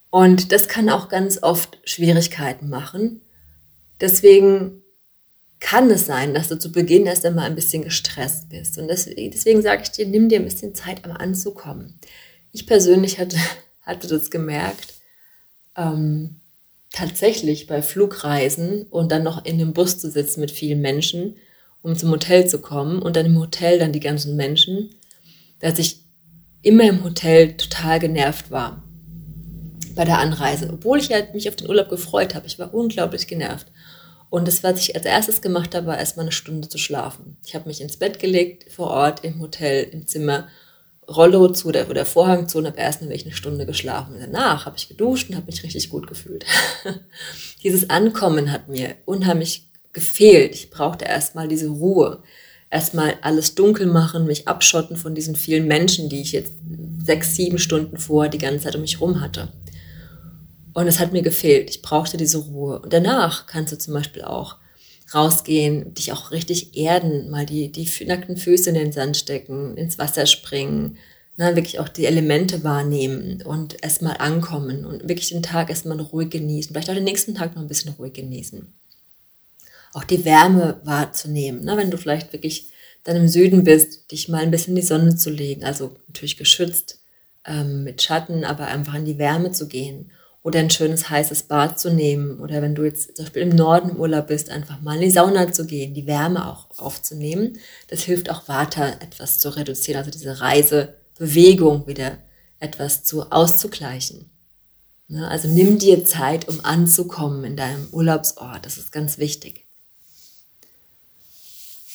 Und 0.09 0.51
das 0.51 0.67
kann 0.67 0.89
auch 0.89 1.09
ganz 1.09 1.43
oft 1.43 1.77
Schwierigkeiten 1.83 2.69
machen. 2.69 3.21
Deswegen 4.01 4.81
kann 5.59 5.89
es 5.91 6.05
sein, 6.05 6.33
dass 6.33 6.47
du 6.47 6.57
zu 6.57 6.71
Beginn 6.71 7.05
erst 7.05 7.25
einmal 7.25 7.45
ein 7.45 7.55
bisschen 7.55 7.83
gestresst 7.83 8.49
bist. 8.49 8.77
Und 8.77 8.87
deswegen, 8.87 9.31
deswegen 9.31 9.61
sage 9.61 9.83
ich 9.83 9.91
dir, 9.91 10.07
nimm 10.07 10.29
dir 10.29 10.39
ein 10.39 10.45
bisschen 10.45 10.73
Zeit, 10.73 11.05
am 11.05 11.11
anzukommen. 11.11 11.99
Ich 12.51 12.65
persönlich 12.65 13.19
hatte, 13.19 13.37
hatte 13.81 14.07
das 14.07 14.31
gemerkt, 14.31 14.95
ähm, 15.75 16.41
tatsächlich 16.95 17.67
bei 17.67 17.81
Flugreisen 17.81 18.83
und 18.83 19.11
dann 19.11 19.23
noch 19.23 19.43
in 19.43 19.57
dem 19.57 19.73
Bus 19.73 19.99
zu 19.99 20.09
sitzen 20.09 20.39
mit 20.39 20.49
vielen 20.49 20.79
Menschen, 20.79 21.35
um 21.81 21.95
zum 21.95 22.09
Hotel 22.09 22.47
zu 22.47 22.61
kommen 22.61 23.01
und 23.01 23.17
dann 23.17 23.25
im 23.25 23.37
Hotel 23.37 23.77
dann 23.77 23.91
die 23.91 23.99
ganzen 23.99 24.35
Menschen, 24.35 24.95
dass 25.59 25.77
ich 25.77 26.05
immer 26.61 26.85
im 26.85 27.03
Hotel 27.03 27.57
total 27.57 27.99
genervt 27.99 28.49
war 28.49 28.81
bei 29.93 30.05
der 30.05 30.19
Anreise, 30.19 30.69
obwohl 30.71 30.99
ich 30.99 31.11
halt 31.11 31.33
mich 31.33 31.49
auf 31.49 31.55
den 31.55 31.69
Urlaub 31.69 31.89
gefreut 31.89 32.33
habe. 32.33 32.47
Ich 32.47 32.59
war 32.59 32.73
unglaublich 32.73 33.27
genervt. 33.27 33.67
Und 34.29 34.47
das, 34.47 34.63
was 34.63 34.79
ich 34.79 34.95
als 34.95 35.05
erstes 35.05 35.41
gemacht 35.41 35.75
habe, 35.75 35.87
war 35.87 35.99
erstmal 35.99 36.25
eine 36.25 36.31
Stunde 36.31 36.67
zu 36.67 36.77
schlafen. 36.77 37.37
Ich 37.45 37.55
habe 37.55 37.67
mich 37.67 37.81
ins 37.81 37.97
Bett 37.97 38.19
gelegt, 38.19 38.71
vor 38.71 38.87
Ort, 38.87 39.23
im 39.23 39.39
Hotel, 39.41 39.83
im 39.91 40.07
Zimmer, 40.07 40.47
Rollo 41.09 41.49
zu 41.49 41.71
der, 41.71 41.89
oder 41.89 42.05
Vorhang 42.05 42.47
zu 42.47 42.57
und 42.57 42.67
habe 42.67 42.79
erst 42.79 43.01
eine 43.01 43.17
Stunde 43.31 43.65
geschlafen. 43.65 44.15
Danach 44.19 44.65
habe 44.65 44.77
ich 44.77 44.87
geduscht 44.87 45.29
und 45.29 45.35
habe 45.35 45.47
mich 45.47 45.63
richtig 45.63 45.89
gut 45.89 46.07
gefühlt. 46.07 46.45
Dieses 47.63 47.89
Ankommen 47.89 48.51
hat 48.51 48.67
mir 48.67 48.95
unheimlich 49.05 49.69
gefehlt. 49.93 50.55
Ich 50.55 50.69
brauchte 50.69 51.05
erstmal 51.05 51.47
diese 51.47 51.69
Ruhe. 51.69 52.21
Erstmal 52.69 53.15
alles 53.21 53.55
dunkel 53.55 53.87
machen, 53.87 54.25
mich 54.25 54.47
abschotten 54.47 54.97
von 54.97 55.15
diesen 55.15 55.35
vielen 55.35 55.67
Menschen, 55.67 56.09
die 56.09 56.21
ich 56.21 56.33
jetzt 56.33 56.53
sechs, 57.03 57.35
sieben 57.35 57.59
Stunden 57.59 57.97
vor 57.97 58.27
die 58.27 58.37
ganze 58.37 58.65
Zeit 58.65 58.75
um 58.75 58.81
mich 58.81 58.99
rum 58.99 59.21
hatte. 59.21 59.53
Und 60.73 60.87
es 60.87 60.99
hat 60.99 61.13
mir 61.13 61.21
gefehlt. 61.21 61.69
Ich 61.69 61.81
brauchte 61.81 62.17
diese 62.17 62.39
Ruhe. 62.39 62.79
Und 62.79 62.91
danach 62.91 63.47
kannst 63.47 63.71
du 63.71 63.77
zum 63.77 63.93
Beispiel 63.93 64.23
auch 64.23 64.57
rausgehen, 65.13 65.93
dich 65.93 66.11
auch 66.11 66.31
richtig 66.31 66.75
erden, 66.77 67.29
mal 67.29 67.45
die, 67.45 67.71
die 67.71 67.89
nackten 68.05 68.37
Füße 68.37 68.69
in 68.69 68.75
den 68.75 68.91
Sand 68.91 69.17
stecken, 69.17 69.77
ins 69.77 69.97
Wasser 69.97 70.25
springen, 70.25 70.97
na, 71.37 71.55
wirklich 71.55 71.79
auch 71.79 71.89
die 71.89 72.05
Elemente 72.05 72.63
wahrnehmen 72.63 73.41
und 73.43 73.83
erstmal 73.83 74.17
ankommen 74.17 74.85
und 74.85 75.07
wirklich 75.07 75.29
den 75.29 75.43
Tag 75.43 75.69
erstmal 75.69 75.99
ruhig 75.99 76.29
genießen, 76.29 76.73
vielleicht 76.73 76.89
auch 76.89 76.95
den 76.95 77.03
nächsten 77.03 77.35
Tag 77.35 77.55
noch 77.55 77.61
ein 77.61 77.67
bisschen 77.67 77.93
ruhig 77.93 78.13
genießen. 78.13 78.65
auch 79.93 80.03
die 80.03 80.25
Wärme 80.25 80.81
wahrzunehmen. 80.83 81.63
Ne? 81.63 81.77
Wenn 81.77 81.91
du 81.91 81.97
vielleicht 81.97 82.33
wirklich 82.33 82.71
dann 83.03 83.15
im 83.15 83.27
Süden 83.27 83.63
bist, 83.63 84.11
dich 84.11 84.29
mal 84.29 84.41
ein 84.41 84.51
bisschen 84.51 84.71
in 84.75 84.81
die 84.81 84.87
Sonne 84.87 85.15
zu 85.15 85.29
legen, 85.29 85.63
also 85.63 85.95
natürlich 86.07 86.37
geschützt 86.37 86.99
ähm, 87.45 87.83
mit 87.83 88.01
Schatten, 88.01 88.43
aber 88.43 88.67
einfach 88.67 88.95
in 88.95 89.05
die 89.05 89.17
Wärme 89.17 89.51
zu 89.51 89.67
gehen 89.67 90.11
oder 90.45 90.59
ein 90.59 90.69
schönes 90.69 91.09
heißes 91.09 91.43
Bad 91.43 91.79
zu 91.79 91.89
nehmen 91.89 92.39
oder 92.39 92.61
wenn 92.61 92.75
du 92.75 92.83
jetzt 92.83 93.17
zum 93.17 93.25
Beispiel 93.25 93.41
im 93.41 93.49
Norden 93.49 93.89
im 93.89 93.95
Urlaub 93.97 94.27
bist, 94.27 94.51
einfach 94.51 94.79
mal 94.79 94.93
in 94.93 95.01
die 95.01 95.09
Sauna 95.09 95.51
zu 95.51 95.65
gehen, 95.65 95.95
die 95.95 96.05
Wärme 96.05 96.47
auch 96.47 96.67
aufzunehmen. 96.77 97.57
Das 97.87 98.03
hilft 98.03 98.29
auch 98.29 98.47
Vata 98.47 98.89
etwas 98.99 99.39
zu 99.39 99.49
reduzieren, 99.49 99.97
also 99.97 100.11
diese 100.11 100.41
Reisebewegung 100.41 101.87
wieder 101.87 102.19
etwas 102.59 103.03
zu 103.03 103.31
auszugleichen. 103.31 104.29
Ne? 105.07 105.27
Also 105.27 105.47
nimm 105.47 105.79
dir 105.79 106.05
Zeit, 106.05 106.47
um 106.47 106.63
anzukommen 106.63 107.43
in 107.43 107.57
deinem 107.57 107.87
Urlaubsort. 107.91 108.67
Das 108.67 108.77
ist 108.77 108.91
ganz 108.91 109.17
wichtig. 109.17 109.65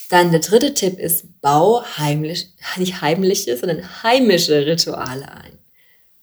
Dann 0.09 0.33
der 0.33 0.41
dritte 0.41 0.75
Tipp 0.75 0.99
ist, 0.99 1.41
bau 1.41 1.85
heimlich, 1.99 2.49
nicht 2.79 3.01
heimliche, 3.01 3.57
sondern 3.57 4.03
heimische 4.03 4.67
Rituale 4.67 5.31
ein. 5.31 5.57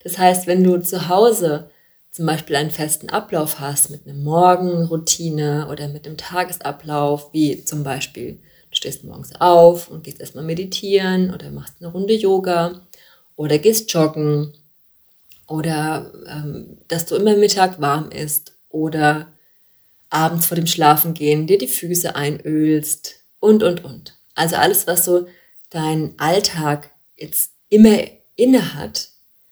Das 0.04 0.18
heißt, 0.18 0.46
wenn 0.46 0.62
du 0.62 0.82
zu 0.82 1.08
Hause 1.08 1.70
zum 2.18 2.26
Beispiel 2.26 2.56
einen 2.56 2.72
festen 2.72 3.10
Ablauf 3.10 3.60
hast 3.60 3.92
mit 3.92 4.08
einer 4.08 4.18
Morgenroutine 4.18 5.68
oder 5.70 5.88
mit 5.88 6.08
einem 6.08 6.18
Tagesablauf, 6.18 7.32
wie 7.32 7.64
zum 7.64 7.84
Beispiel, 7.84 8.40
du 8.72 8.76
stehst 8.76 9.04
morgens 9.04 9.40
auf 9.40 9.88
und 9.88 10.04
gehst 10.04 10.20
erstmal 10.20 10.44
meditieren 10.44 11.32
oder 11.32 11.52
machst 11.52 11.76
eine 11.80 11.92
Runde 11.92 12.16
Yoga 12.16 12.82
oder 13.36 13.60
gehst 13.60 13.94
joggen 13.94 14.52
oder 15.48 16.12
ähm, 16.28 16.80
dass 16.88 17.06
du 17.06 17.16
immer 17.16 17.36
Mittag 17.38 17.80
warm 17.80 18.10
isst 18.10 18.54
oder 18.70 19.28
abends 20.10 20.48
vor 20.48 20.56
dem 20.56 20.66
Schlafengehen 20.66 21.46
dir 21.46 21.60
die 21.60 21.68
Füße 21.68 22.16
einölst 22.16 23.14
und, 23.40 23.62
und, 23.62 23.86
und. 23.86 24.18
Also 24.34 24.56
alles, 24.56 24.88
was 24.88 25.06
so 25.06 25.28
dein 25.70 26.16
Alltag 26.18 26.90
jetzt 27.16 27.52
immer 27.70 28.00
inne 28.36 28.74
hat, 28.74 29.10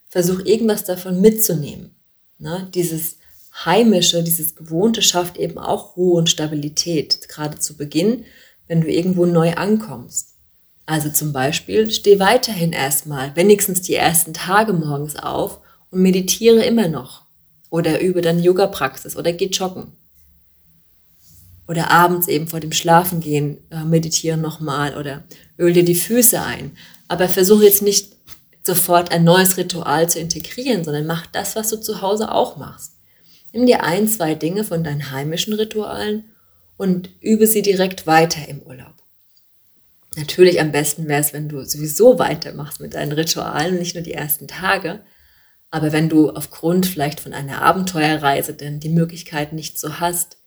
versuch 0.07 0.39
irgendwas 0.43 0.84
davon 0.84 1.22
mitzunehmen. 1.22 1.94
Ne? 2.37 2.69
Dieses 2.73 3.17
Heimische, 3.63 4.23
dieses 4.23 4.55
Gewohnte 4.55 5.01
schafft 5.01 5.37
eben 5.37 5.57
auch 5.57 5.95
Ruhe 5.95 6.17
und 6.17 6.29
Stabilität, 6.29 7.29
gerade 7.29 7.59
zu 7.59 7.77
Beginn, 7.77 8.25
wenn 8.67 8.81
du 8.81 8.91
irgendwo 8.91 9.25
neu 9.25 9.53
ankommst. 9.53 10.33
Also 10.85 11.09
zum 11.09 11.33
Beispiel, 11.33 11.89
steh 11.89 12.19
weiterhin 12.19 12.71
erstmal, 12.71 13.35
wenigstens 13.35 13.81
die 13.81 13.95
ersten 13.95 14.33
Tage 14.33 14.73
morgens 14.73 15.15
auf 15.15 15.61
und 15.89 16.01
meditiere 16.01 16.63
immer 16.63 16.87
noch. 16.87 17.23
Oder 17.69 18.01
übe 18.01 18.21
dann 18.21 18.43
Yoga-Praxis 18.43 19.15
oder 19.15 19.33
geh 19.33 19.47
joggen. 19.47 19.93
Oder 21.67 21.89
abends 21.89 22.27
eben 22.27 22.47
vor 22.47 22.59
dem 22.59 22.71
Schlafengehen 22.71 23.57
äh, 23.71 23.83
meditieren 23.83 24.41
nochmal 24.41 24.95
oder 24.97 25.23
öl 25.57 25.73
dir 25.73 25.83
die 25.83 25.95
Füße 25.95 26.39
ein. 26.39 26.77
Aber 27.07 27.27
versuche 27.27 27.63
jetzt 27.63 27.81
nicht 27.81 28.14
sofort 28.65 29.12
ein 29.12 29.24
neues 29.24 29.57
Ritual 29.57 30.10
zu 30.10 30.19
integrieren, 30.19 30.84
sondern 30.84 31.05
mach 31.05 31.27
das, 31.27 31.55
was 31.55 31.69
du 31.69 31.77
zu 31.77 32.01
Hause 32.01 32.31
auch 32.31 32.57
machst. 32.57 32.93
Nimm 33.53 33.65
dir 33.65 33.84
ein, 33.84 34.07
zwei 34.07 34.36
Dinge 34.36 34.63
von 34.63 34.84
deinen 34.84 35.12
heimischen 35.12 35.53
Ritualen 35.53 36.25
und 36.77 37.10
übe 37.22 37.48
sie 37.48 37.62
direkt 37.62 38.07
weiter 38.07 38.48
im 38.50 38.62
Urlaub. 38.62 38.95
Natürlich 40.17 40.60
am 40.62 40.72
besten 40.72 41.07
wäre 41.07 41.22
es, 41.22 41.34
wenn 41.34 41.50
du 41.50 41.63
sowieso 41.63 42.19
weitermachst 42.19 42.79
mit 42.79 42.93
deinen 42.93 43.12
Ritualen, 43.12 43.77
nicht 43.77 43.95
nur 43.95 44.03
die 44.03 44.13
ersten 44.13 44.48
Tage. 44.48 45.01
Aber 45.72 45.91
wenn 45.91 46.10
du 46.10 46.31
aufgrund 46.31 46.86
vielleicht 46.86 47.19
von 47.19 47.34
einer 47.34 47.62
Abenteuerreise 47.62 48.53
denn 48.53 48.79
die 48.79 48.89
Möglichkeit 48.89 49.53
nicht 49.53 49.79
so 49.79 50.00
hast, 50.00 50.38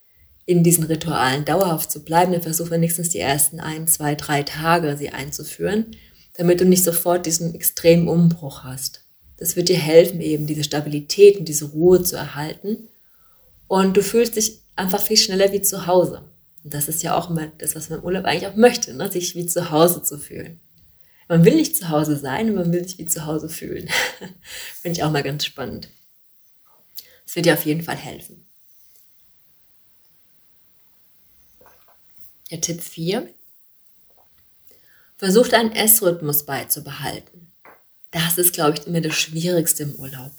in 0.47 0.63
diesen 0.63 0.85
Ritualen 0.85 1.45
dauerhaft 1.45 1.91
zu 1.91 2.03
bleiben, 2.03 2.33
dann 2.33 2.41
versuch 2.41 2.71
wenigstens 2.71 3.11
die 3.11 3.19
ersten 3.19 3.61
ein, 3.61 3.87
zwei, 3.87 4.15
drei 4.15 4.43
Tage 4.43 4.97
sie 4.97 5.11
einzuführen, 5.11 5.95
damit 6.39 6.61
du 6.61 6.65
nicht 6.65 6.85
sofort 6.85 7.27
diesen 7.27 7.53
extremen 7.57 8.09
Umbruch 8.09 8.63
hast. 8.63 9.05
Das 9.39 9.57
wird 9.57 9.69
dir 9.69 9.77
helfen, 9.77 10.21
eben 10.21 10.47
diese 10.47 10.63
Stabilität 10.63 11.37
und 11.37 11.47
diese 11.49 11.67
Ruhe 11.67 12.03
zu 12.05 12.17
erhalten. 12.17 12.89
Und 13.67 13.97
du 13.97 14.05
fühlst 14.05 14.37
dich 14.37 14.61
einfach 14.77 15.03
viel 15.03 15.17
schneller 15.17 15.53
wie 15.53 15.63
zu 15.63 15.89
Hause. 15.89 16.23
Und 16.63 16.75
das 16.75 16.87
ist 16.87 17.03
ja 17.03 17.19
auch 17.19 17.29
immer 17.29 17.49
das, 17.59 17.75
was 17.75 17.91
man 17.91 17.99
im 17.99 18.05
Urlaub 18.05 18.25
eigentlich 18.25 18.47
auch 18.47 18.55
möchte, 18.55 18.95
ne? 18.95 19.11
sich 19.11 19.35
wie 19.35 19.47
zu 19.47 19.73
Hause 19.73 20.05
zu 20.05 20.17
fühlen. 20.17 20.61
Man 21.27 21.45
will 21.45 21.57
nicht 21.57 21.77
zu 21.77 21.89
Hause 21.89 22.17
sein, 22.17 22.55
man 22.55 22.73
will 22.73 22.87
sich 22.87 22.99
wie 22.99 23.07
zu 23.07 23.27
Hause 23.27 23.49
fühlen. 23.49 23.89
Finde 24.81 24.97
ich 24.99 25.03
auch 25.03 25.11
mal 25.11 25.25
ganz 25.25 25.45
spannend. 25.45 25.89
Das 27.27 27.35
wird 27.35 27.47
dir 27.47 27.55
auf 27.55 27.67
jeden 27.67 27.83
Fall 27.83 27.97
helfen. 27.97 28.47
Der 32.53 32.61
Tipp 32.61 32.81
4. 32.81 33.29
Versucht 35.19 35.53
einen 35.53 35.73
Essrhythmus 35.73 36.47
beizubehalten. 36.47 37.53
Das 38.13 38.39
ist, 38.39 38.55
glaube 38.55 38.79
ich, 38.79 38.87
immer 38.87 39.01
das 39.01 39.15
Schwierigste 39.15 39.83
im 39.83 39.95
Urlaub. 39.97 40.31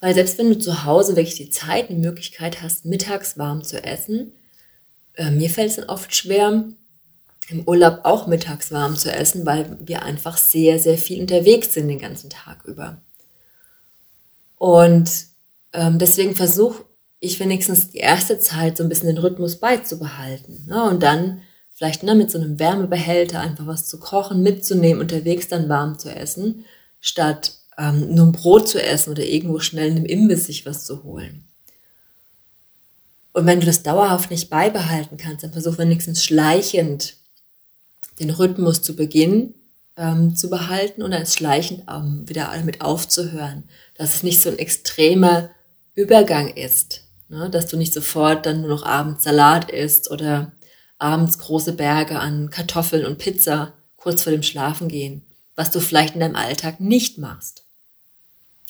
Weil 0.00 0.14
selbst 0.14 0.38
wenn 0.38 0.48
du 0.48 0.58
zu 0.58 0.84
Hause 0.84 1.14
wirklich 1.14 1.36
die 1.36 1.50
Zeit 1.50 1.90
und 1.90 1.96
die 1.96 2.06
Möglichkeit 2.06 2.62
hast, 2.62 2.86
mittags 2.86 3.36
warm 3.38 3.62
zu 3.62 3.84
essen, 3.84 4.32
äh, 5.14 5.30
mir 5.30 5.50
fällt 5.50 5.70
es 5.70 5.76
dann 5.76 5.90
oft 5.90 6.14
schwer, 6.14 6.64
im 7.50 7.68
Urlaub 7.68 8.00
auch 8.04 8.26
mittags 8.26 8.72
warm 8.72 8.96
zu 8.96 9.12
essen, 9.12 9.44
weil 9.44 9.76
wir 9.80 10.02
einfach 10.02 10.38
sehr, 10.38 10.78
sehr 10.78 10.96
viel 10.96 11.20
unterwegs 11.20 11.74
sind 11.74 11.88
den 11.88 11.98
ganzen 11.98 12.30
Tag 12.30 12.64
über. 12.64 13.02
Und 14.56 15.10
ähm, 15.72 15.98
deswegen 15.98 16.34
versuche 16.34 16.84
ich 17.18 17.38
wenigstens 17.38 17.90
die 17.90 17.98
erste 17.98 18.38
Zeit 18.38 18.76
so 18.76 18.82
ein 18.82 18.88
bisschen 18.88 19.08
den 19.08 19.18
Rhythmus 19.18 19.56
beizubehalten. 19.56 20.66
Ne? 20.66 20.84
Und 20.84 21.02
dann 21.02 21.42
vielleicht 21.80 22.02
ne, 22.02 22.14
mit 22.14 22.30
so 22.30 22.36
einem 22.36 22.58
Wärmebehälter 22.58 23.40
einfach 23.40 23.66
was 23.66 23.86
zu 23.86 23.98
kochen, 23.98 24.42
mitzunehmen, 24.42 25.00
unterwegs 25.00 25.48
dann 25.48 25.70
warm 25.70 25.98
zu 25.98 26.14
essen, 26.14 26.66
statt 27.00 27.54
ähm, 27.78 28.14
nur 28.14 28.26
ein 28.26 28.32
Brot 28.32 28.68
zu 28.68 28.82
essen 28.82 29.08
oder 29.08 29.24
irgendwo 29.24 29.60
schnell 29.60 29.88
in 29.88 29.96
einem 29.96 30.04
Imbiss 30.04 30.44
sich 30.44 30.66
was 30.66 30.84
zu 30.84 31.04
holen. 31.04 31.42
Und 33.32 33.46
wenn 33.46 33.60
du 33.60 33.66
das 33.66 33.82
dauerhaft 33.82 34.30
nicht 34.30 34.50
beibehalten 34.50 35.16
kannst, 35.16 35.42
dann 35.42 35.54
versuch 35.54 35.78
wenigstens 35.78 36.22
schleichend 36.22 37.14
den 38.18 38.28
Rhythmus 38.28 38.82
zu 38.82 38.94
Beginn 38.94 39.54
ähm, 39.96 40.36
zu 40.36 40.50
behalten 40.50 41.02
und 41.02 41.12
dann 41.12 41.24
schleichend 41.24 41.84
ähm, 41.90 42.28
wieder 42.28 42.50
damit 42.54 42.82
aufzuhören. 42.82 43.64
Dass 43.96 44.16
es 44.16 44.22
nicht 44.22 44.42
so 44.42 44.50
ein 44.50 44.58
extremer 44.58 45.48
Übergang 45.94 46.48
ist. 46.48 47.04
Ne? 47.30 47.48
Dass 47.48 47.68
du 47.68 47.78
nicht 47.78 47.94
sofort 47.94 48.44
dann 48.44 48.60
nur 48.60 48.68
noch 48.68 48.84
abends 48.84 49.24
Salat 49.24 49.70
isst 49.70 50.10
oder 50.10 50.52
abends 51.00 51.38
große 51.38 51.72
Berge 51.72 52.18
an 52.18 52.50
Kartoffeln 52.50 53.04
und 53.04 53.18
Pizza 53.18 53.72
kurz 53.96 54.22
vor 54.22 54.32
dem 54.32 54.42
Schlafengehen, 54.42 55.22
was 55.56 55.70
du 55.70 55.80
vielleicht 55.80 56.14
in 56.14 56.20
deinem 56.20 56.36
Alltag 56.36 56.80
nicht 56.80 57.18
machst. 57.18 57.64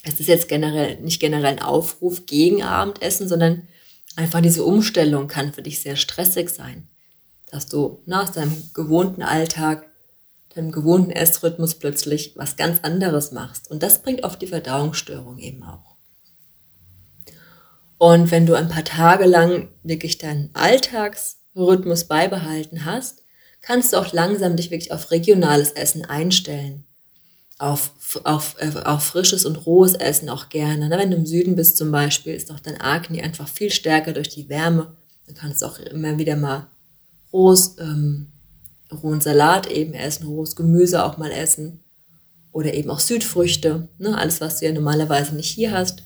Es 0.03 0.19
ist 0.19 0.29
jetzt 0.29 0.49
generell 0.49 0.99
nicht 1.01 1.21
generell 1.21 1.47
ein 1.47 1.63
Aufruf 1.63 2.27
gegen 2.27 2.63
Abendessen, 2.63 3.29
sondern 3.29 3.69
Einfach 4.17 4.41
diese 4.41 4.65
Umstellung 4.65 5.29
kann 5.29 5.53
für 5.53 5.63
dich 5.63 5.81
sehr 5.81 5.97
stressig 5.97 6.51
sein, 6.51 6.89
dass 7.51 7.67
du 7.67 8.03
nach 8.07 8.29
deinem 8.29 8.71
gewohnten 8.75 9.23
Alltag, 9.23 9.89
deinem 10.55 10.73
gewohnten 10.73 11.11
Essrhythmus 11.11 11.77
plötzlich 11.77 12.35
was 12.37 12.57
ganz 12.57 12.81
anderes 12.83 13.33
machst. 13.33 13.71
Und 13.71 13.83
das 13.83 14.03
bringt 14.03 14.25
oft 14.25 14.43
die 14.43 14.49
Verdauungsstörung 14.49 15.39
eben 15.39 15.63
auch. 15.63 15.97
Und 17.99 18.31
wenn 18.31 18.47
du 18.47 18.55
ein 18.55 18.69
paar 18.69 18.85
Tage 18.85 19.27
lang 19.27 19.69
wirklich 19.83 20.19
deinen 20.19 20.51
Alltagsrhythmus 21.54 22.04
beibehalten 22.04 22.85
hast, 22.85 23.23
kannst 23.61 23.92
du 23.92 23.99
auch 23.99 24.12
langsam 24.12 24.57
dich 24.57 24.71
wirklich 24.71 24.92
auf 24.92 25.11
regionales 25.11 25.71
Essen 25.73 26.04
einstellen 26.04 26.85
auf, 27.61 27.92
auf, 28.25 28.57
äh, 28.59 28.71
auf 28.85 29.04
frisches 29.04 29.45
und 29.45 29.66
rohes 29.66 29.95
Essen 29.95 30.30
auch 30.30 30.49
gerne. 30.49 30.88
Ne? 30.88 30.99
Wenn 30.99 31.11
du 31.11 31.19
im 31.19 31.26
Süden 31.26 31.57
bist 31.57 31.76
zum 31.76 31.92
Beispiel, 31.92 32.35
ist 32.35 32.50
auch 32.50 32.61
dein 32.61 32.80
Akne 32.80 33.23
einfach 33.23 33.49
viel 33.49 33.71
stärker 33.71 34.12
durch 34.12 34.30
die 34.30 34.49
Wärme. 34.49 34.97
Dann 35.26 35.37
kannst 35.37 35.61
du 35.61 35.66
auch 35.66 35.78
immer 35.78 36.19
wieder 36.19 36.37
mal 36.37 36.69
rohes, 37.33 37.76
ähm, 37.78 38.33
rohen 38.90 39.21
Salat 39.21 39.71
eben 39.71 39.92
essen, 39.92 40.26
rohes 40.26 40.57
Gemüse 40.57 41.04
auch 41.04 41.19
mal 41.19 41.30
essen. 41.30 41.80
Oder 42.50 42.75
eben 42.75 42.90
auch 42.90 42.99
Südfrüchte. 42.99 43.88
Ne? 43.99 44.16
Alles, 44.16 44.40
was 44.40 44.59
du 44.59 44.66
ja 44.66 44.73
normalerweise 44.73 45.37
nicht 45.37 45.50
hier 45.50 45.73
hast, 45.73 46.02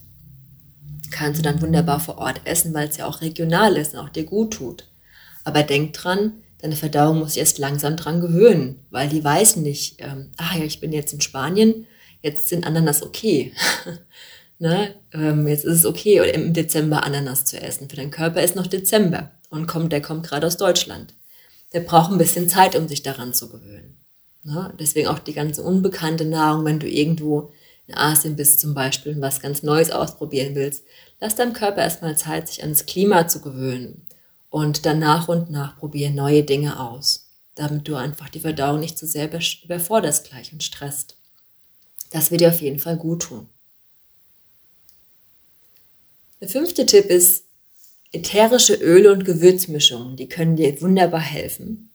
kannst 1.12 1.38
du 1.38 1.42
dann 1.42 1.62
wunderbar 1.62 2.00
vor 2.00 2.18
Ort 2.18 2.40
essen, 2.44 2.74
weil 2.74 2.88
es 2.88 2.96
ja 2.96 3.06
auch 3.06 3.20
regional 3.20 3.76
ist 3.76 3.94
und 3.94 4.00
auch 4.00 4.08
dir 4.08 4.24
gut 4.24 4.54
tut. 4.54 4.84
Aber 5.44 5.62
denk 5.62 5.92
dran, 5.92 6.32
deine 6.60 6.76
Verdauung 6.76 7.18
muss 7.18 7.34
sich 7.34 7.40
erst 7.40 7.58
langsam 7.58 7.96
dran 7.96 8.20
gewöhnen, 8.20 8.80
weil 8.90 9.08
die 9.08 9.22
weiß 9.22 9.56
nicht, 9.56 9.96
ähm, 9.98 10.30
ah 10.38 10.56
ja, 10.56 10.64
ich 10.64 10.80
bin 10.80 10.92
jetzt 10.92 11.12
in 11.12 11.20
Spanien, 11.20 11.86
jetzt 12.22 12.48
sind 12.48 12.66
Ananas 12.66 13.02
okay. 13.02 13.52
ne? 14.58 14.94
ähm, 15.12 15.46
jetzt 15.46 15.66
ist 15.66 15.80
es 15.80 15.86
okay, 15.86 16.30
im 16.32 16.54
Dezember 16.54 17.04
Ananas 17.04 17.44
zu 17.44 17.60
essen. 17.60 17.90
Für 17.90 17.96
deinen 17.96 18.10
Körper 18.10 18.42
ist 18.42 18.56
noch 18.56 18.66
Dezember 18.66 19.30
und 19.50 19.66
kommt, 19.66 19.92
der 19.92 20.00
kommt 20.00 20.26
gerade 20.26 20.46
aus 20.46 20.56
Deutschland. 20.56 21.14
Der 21.74 21.80
braucht 21.80 22.10
ein 22.10 22.18
bisschen 22.18 22.48
Zeit, 22.48 22.76
um 22.76 22.88
sich 22.88 23.02
daran 23.02 23.34
zu 23.34 23.50
gewöhnen. 23.50 23.98
Ne? 24.42 24.72
Deswegen 24.80 25.08
auch 25.08 25.18
die 25.18 25.34
ganze 25.34 25.62
unbekannte 25.62 26.24
Nahrung, 26.24 26.64
wenn 26.64 26.78
du 26.78 26.88
irgendwo 26.88 27.52
in 27.86 27.94
Asien 27.94 28.36
bist 28.36 28.60
zum 28.60 28.72
Beispiel 28.72 29.14
und 29.14 29.20
was 29.20 29.42
ganz 29.42 29.62
Neues 29.62 29.90
ausprobieren 29.90 30.54
willst, 30.54 30.84
lass 31.20 31.36
deinem 31.36 31.52
Körper 31.52 31.82
erstmal 31.82 32.16
Zeit, 32.16 32.48
sich 32.48 32.62
ans 32.62 32.86
Klima 32.86 33.28
zu 33.28 33.42
gewöhnen 33.42 34.06
Und 34.54 34.86
dann 34.86 35.00
nach 35.00 35.26
und 35.26 35.50
nach 35.50 35.76
probiere 35.76 36.12
neue 36.12 36.44
Dinge 36.44 36.78
aus, 36.78 37.28
damit 37.56 37.88
du 37.88 37.96
einfach 37.96 38.28
die 38.28 38.38
Verdauung 38.38 38.78
nicht 38.78 38.96
zu 38.96 39.04
sehr 39.04 39.28
überforderst 39.64 40.28
gleich 40.28 40.52
und 40.52 40.62
stresst. 40.62 41.16
Das 42.12 42.30
wird 42.30 42.40
dir 42.40 42.50
auf 42.50 42.60
jeden 42.60 42.78
Fall 42.78 42.96
gut 42.96 43.22
tun. 43.24 43.48
Der 46.40 46.48
fünfte 46.48 46.86
Tipp 46.86 47.06
ist, 47.06 47.46
ätherische 48.12 48.74
Öle 48.74 49.12
und 49.12 49.24
Gewürzmischungen, 49.24 50.14
die 50.14 50.28
können 50.28 50.54
dir 50.54 50.80
wunderbar 50.80 51.18
helfen, 51.18 51.90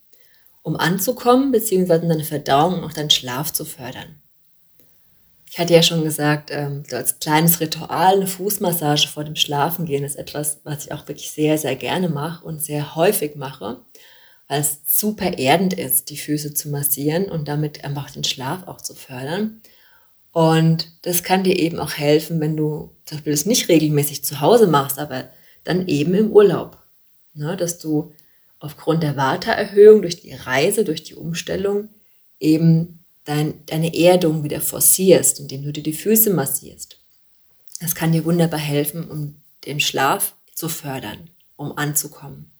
um 0.61 0.75
anzukommen 0.75 1.53
bzw. 1.53 2.09
deine 2.09 2.25
Verdauung 2.25 2.79
und 2.79 2.83
auch 2.83 2.91
deinen 2.91 3.09
Schlaf 3.09 3.53
zu 3.53 3.63
fördern. 3.63 4.21
Ich 5.51 5.57
hatte 5.57 5.73
ja 5.73 5.81
schon 5.81 6.03
gesagt, 6.03 6.51
ähm, 6.51 6.83
so 6.87 6.95
als 6.95 7.17
kleines 7.17 7.59
Ritual 7.59 8.17
eine 8.17 8.27
Fußmassage 8.27 9.07
vor 9.07 9.23
dem 9.23 9.35
Schlafengehen 9.35 10.03
ist 10.03 10.15
etwas, 10.15 10.59
was 10.63 10.85
ich 10.85 10.91
auch 10.91 11.07
wirklich 11.07 11.31
sehr, 11.31 11.57
sehr 11.57 11.75
gerne 11.75 12.07
mache 12.07 12.45
und 12.45 12.61
sehr 12.61 12.95
häufig 12.95 13.35
mache, 13.35 13.79
weil 14.47 14.61
es 14.61 14.81
super 14.85 15.39
erdend 15.39 15.73
ist, 15.73 16.11
die 16.11 16.17
Füße 16.17 16.53
zu 16.53 16.69
massieren 16.69 17.25
und 17.25 17.47
damit 17.47 17.83
einfach 17.83 18.11
den 18.11 18.23
Schlaf 18.23 18.67
auch 18.67 18.77
zu 18.79 18.93
fördern. 18.93 19.59
Und 20.31 20.87
das 21.01 21.23
kann 21.23 21.43
dir 21.43 21.57
eben 21.57 21.79
auch 21.79 21.93
helfen, 21.93 22.39
wenn 22.39 22.55
du 22.55 22.91
zum 23.05 23.17
Beispiel 23.17 23.33
das 23.33 23.47
nicht 23.47 23.69
regelmäßig 23.69 24.23
zu 24.23 24.41
Hause 24.41 24.67
machst, 24.67 24.99
aber 24.99 25.29
dann 25.63 25.87
eben 25.87 26.13
im 26.13 26.31
Urlaub. 26.31 26.77
Ne, 27.33 27.57
dass 27.57 27.79
du 27.79 28.13
aufgrund 28.59 29.01
der 29.01 29.17
Watererhöhung 29.17 30.03
durch 30.03 30.21
die 30.21 30.33
Reise, 30.33 30.83
durch 30.83 31.03
die 31.03 31.15
Umstellung 31.15 31.89
eben 32.39 32.98
dein, 33.25 33.65
deine 33.65 33.95
Erdung 33.95 34.43
wieder 34.43 34.61
forcierst, 34.61 35.39
indem 35.39 35.63
du 35.63 35.71
dir 35.71 35.83
die 35.83 35.93
Füße 35.93 36.31
massierst. 36.31 36.97
Das 37.79 37.95
kann 37.95 38.11
dir 38.11 38.25
wunderbar 38.25 38.59
helfen, 38.59 39.09
um 39.09 39.41
den 39.65 39.79
Schlaf 39.79 40.35
zu 40.53 40.69
fördern, 40.69 41.29
um 41.55 41.77
anzukommen. 41.77 42.51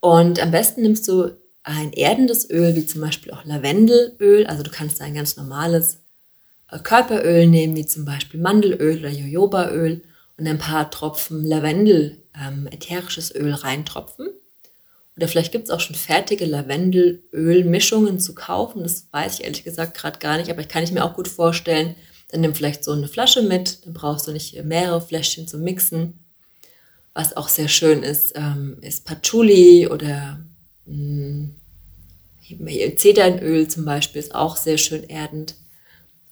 Und 0.00 0.40
am 0.40 0.50
besten 0.50 0.82
nimmst 0.82 1.06
du 1.06 1.30
ein 1.62 1.92
erdendes 1.92 2.50
Öl, 2.50 2.74
wie 2.74 2.86
zum 2.86 3.00
Beispiel 3.00 3.32
auch 3.32 3.44
Lavendelöl. 3.44 4.46
Also 4.46 4.62
du 4.62 4.70
kannst 4.70 5.00
ein 5.00 5.14
ganz 5.14 5.36
normales 5.36 5.98
äh, 6.70 6.78
Körperöl 6.78 7.46
nehmen, 7.46 7.76
wie 7.76 7.86
zum 7.86 8.04
Beispiel 8.04 8.40
Mandelöl 8.40 8.98
oder 8.98 9.10
Jojobaöl 9.10 10.02
und 10.36 10.46
ein 10.46 10.58
paar 10.58 10.90
Tropfen 10.90 11.44
Lavendel, 11.44 12.22
ähm, 12.34 12.66
ätherisches 12.66 13.32
Öl 13.34 13.52
reintropfen. 13.52 14.28
Oder 15.16 15.28
vielleicht 15.28 15.52
gibt 15.52 15.64
es 15.64 15.70
auch 15.70 15.80
schon 15.80 15.96
fertige 15.96 16.46
Lavendelölmischungen 16.46 18.18
zu 18.18 18.34
kaufen. 18.34 18.82
Das 18.82 19.08
weiß 19.10 19.34
ich 19.34 19.44
ehrlich 19.44 19.64
gesagt 19.64 19.96
gerade 19.96 20.18
gar 20.18 20.38
nicht, 20.38 20.50
aber 20.50 20.62
ich 20.62 20.68
kann 20.68 20.84
ich 20.84 20.92
mir 20.92 21.04
auch 21.04 21.14
gut 21.14 21.28
vorstellen. 21.28 21.94
Dann 22.30 22.40
nimm 22.40 22.54
vielleicht 22.54 22.82
so 22.82 22.92
eine 22.92 23.08
Flasche 23.08 23.42
mit, 23.42 23.84
dann 23.84 23.92
brauchst 23.92 24.26
du 24.26 24.32
nicht 24.32 24.62
mehrere 24.64 25.02
Fläschchen 25.02 25.46
zum 25.46 25.62
Mixen. 25.62 26.18
Was 27.12 27.36
auch 27.36 27.48
sehr 27.48 27.68
schön 27.68 28.02
ist, 28.02 28.32
ähm, 28.36 28.78
ist 28.80 29.04
Patchouli 29.04 29.86
oder 29.86 30.40
mh, 30.86 31.50
hm, 32.58 32.96
Zedernöl 32.96 33.68
zum 33.68 33.84
Beispiel 33.84 34.20
ist 34.20 34.34
auch 34.34 34.56
sehr 34.56 34.78
schön 34.78 35.04
erdend. 35.04 35.56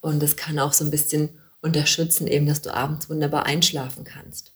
Und 0.00 0.22
das 0.22 0.36
kann 0.36 0.58
auch 0.58 0.72
so 0.72 0.84
ein 0.84 0.90
bisschen 0.90 1.30
unterstützen, 1.60 2.26
eben, 2.26 2.46
dass 2.46 2.62
du 2.62 2.72
abends 2.72 3.08
wunderbar 3.10 3.46
einschlafen 3.46 4.04
kannst. 4.04 4.52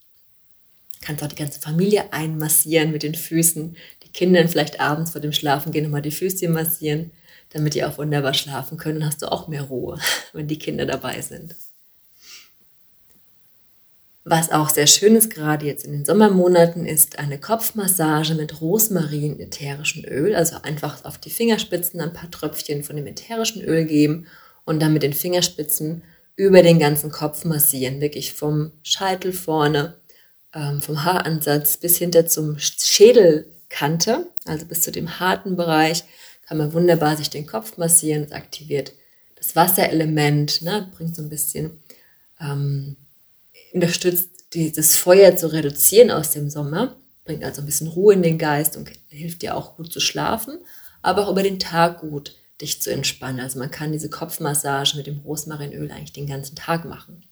Kannst 1.00 1.22
auch 1.22 1.28
die 1.28 1.36
ganze 1.36 1.60
Familie 1.60 2.12
einmassieren 2.12 2.90
mit 2.90 3.02
den 3.02 3.14
Füßen. 3.14 3.76
Kindern 4.14 4.49
vielleicht 4.49 4.80
abends 4.80 5.11
vor 5.11 5.21
dem 5.21 5.33
Schlafengehen 5.33 5.85
nochmal 5.85 6.00
die 6.00 6.11
Füßchen 6.11 6.52
massieren, 6.52 7.11
damit 7.50 7.75
die 7.75 7.85
auch 7.85 7.99
wunderbar 7.99 8.33
schlafen 8.33 8.78
können. 8.78 9.00
Dann 9.00 9.09
hast 9.09 9.21
du 9.21 9.30
auch 9.30 9.49
mehr 9.49 9.64
Ruhe, 9.64 9.99
wenn 10.33 10.49
die 10.49 10.59
Kinder 10.59 10.87
dabei 10.87 11.21
sind. 11.21 11.54
Was 14.26 14.50
auch 14.50 14.71
sehr 14.71 14.87
schön 14.87 15.16
ist, 15.16 15.28
gerade 15.28 15.66
jetzt 15.66 15.85
in 15.85 15.92
den 15.92 16.04
Sommermonaten, 16.06 16.87
ist 16.87 17.18
eine 17.18 17.38
Kopfmassage 17.38 18.35
mit 18.35 18.62
Rosmarin 18.62 19.38
ätherischen 19.38 20.03
Öl. 20.07 20.35
Also 20.35 20.57
einfach 20.62 21.05
auf 21.05 21.18
die 21.18 21.29
Fingerspitzen 21.29 22.00
ein 22.00 22.14
paar 22.14 22.31
Tröpfchen 22.31 22.85
von 22.85 22.96
dem 22.96 23.07
ätherischen 23.07 23.62
Öl 23.62 23.85
geben 23.85 24.27
und 24.64 24.81
dann 24.81 24.94
mit 24.94 25.03
den 25.03 25.12
Fingerspitzen 25.12 26.03
über 26.37 26.62
den 26.62 26.79
ganzen 26.79 27.11
Kopf 27.11 27.44
massieren. 27.44 28.00
Wirklich 28.00 28.33
vom 28.33 28.72
Scheitel 28.83 29.35
vorne, 29.35 29.98
ähm, 30.55 30.81
vom 30.81 31.05
Haaransatz 31.05 31.77
bis 31.77 31.98
hinter 31.98 32.27
zum 32.27 32.57
Schädel 32.59 33.53
Kante, 33.74 34.28
also 34.44 34.66
bis 34.66 34.82
zu 34.82 34.92
dem 34.92 35.18
harten 35.18 35.56
Bereich, 35.56 36.04
kann 36.46 36.58
man 36.58 36.72
wunderbar 36.72 37.16
sich 37.16 37.28
den 37.28 37.44
Kopf 37.44 37.76
massieren. 37.76 38.22
Es 38.22 38.30
aktiviert 38.30 38.92
das 39.34 39.56
Wasserelement, 39.56 40.62
ne, 40.62 40.88
bringt 40.94 41.16
so 41.16 41.22
ein 41.22 41.28
bisschen, 41.28 41.82
ähm, 42.40 42.96
unterstützt 43.72 44.30
dieses 44.52 44.94
Feuer 44.94 45.37
zu 45.37 45.52
reduzieren 45.52 46.12
aus 46.12 46.30
dem 46.30 46.50
Sommer, 46.50 46.94
bringt 47.24 47.42
also 47.42 47.62
ein 47.62 47.66
bisschen 47.66 47.88
Ruhe 47.88 48.14
in 48.14 48.22
den 48.22 48.38
Geist 48.38 48.76
und 48.76 48.88
hilft 49.08 49.42
dir 49.42 49.56
auch 49.56 49.74
gut 49.74 49.92
zu 49.92 49.98
schlafen, 49.98 50.58
aber 51.02 51.26
auch 51.26 51.32
über 51.32 51.42
den 51.42 51.58
Tag 51.58 51.98
gut 51.98 52.37
dich 52.60 52.80
zu 52.80 52.92
entspannen. 52.92 53.40
Also 53.40 53.58
man 53.58 53.72
kann 53.72 53.90
diese 53.90 54.08
Kopfmassage 54.08 54.96
mit 54.96 55.08
dem 55.08 55.18
Rosmarinöl 55.18 55.90
eigentlich 55.90 56.12
den 56.12 56.28
ganzen 56.28 56.54
Tag 56.54 56.84
machen. 56.84 57.24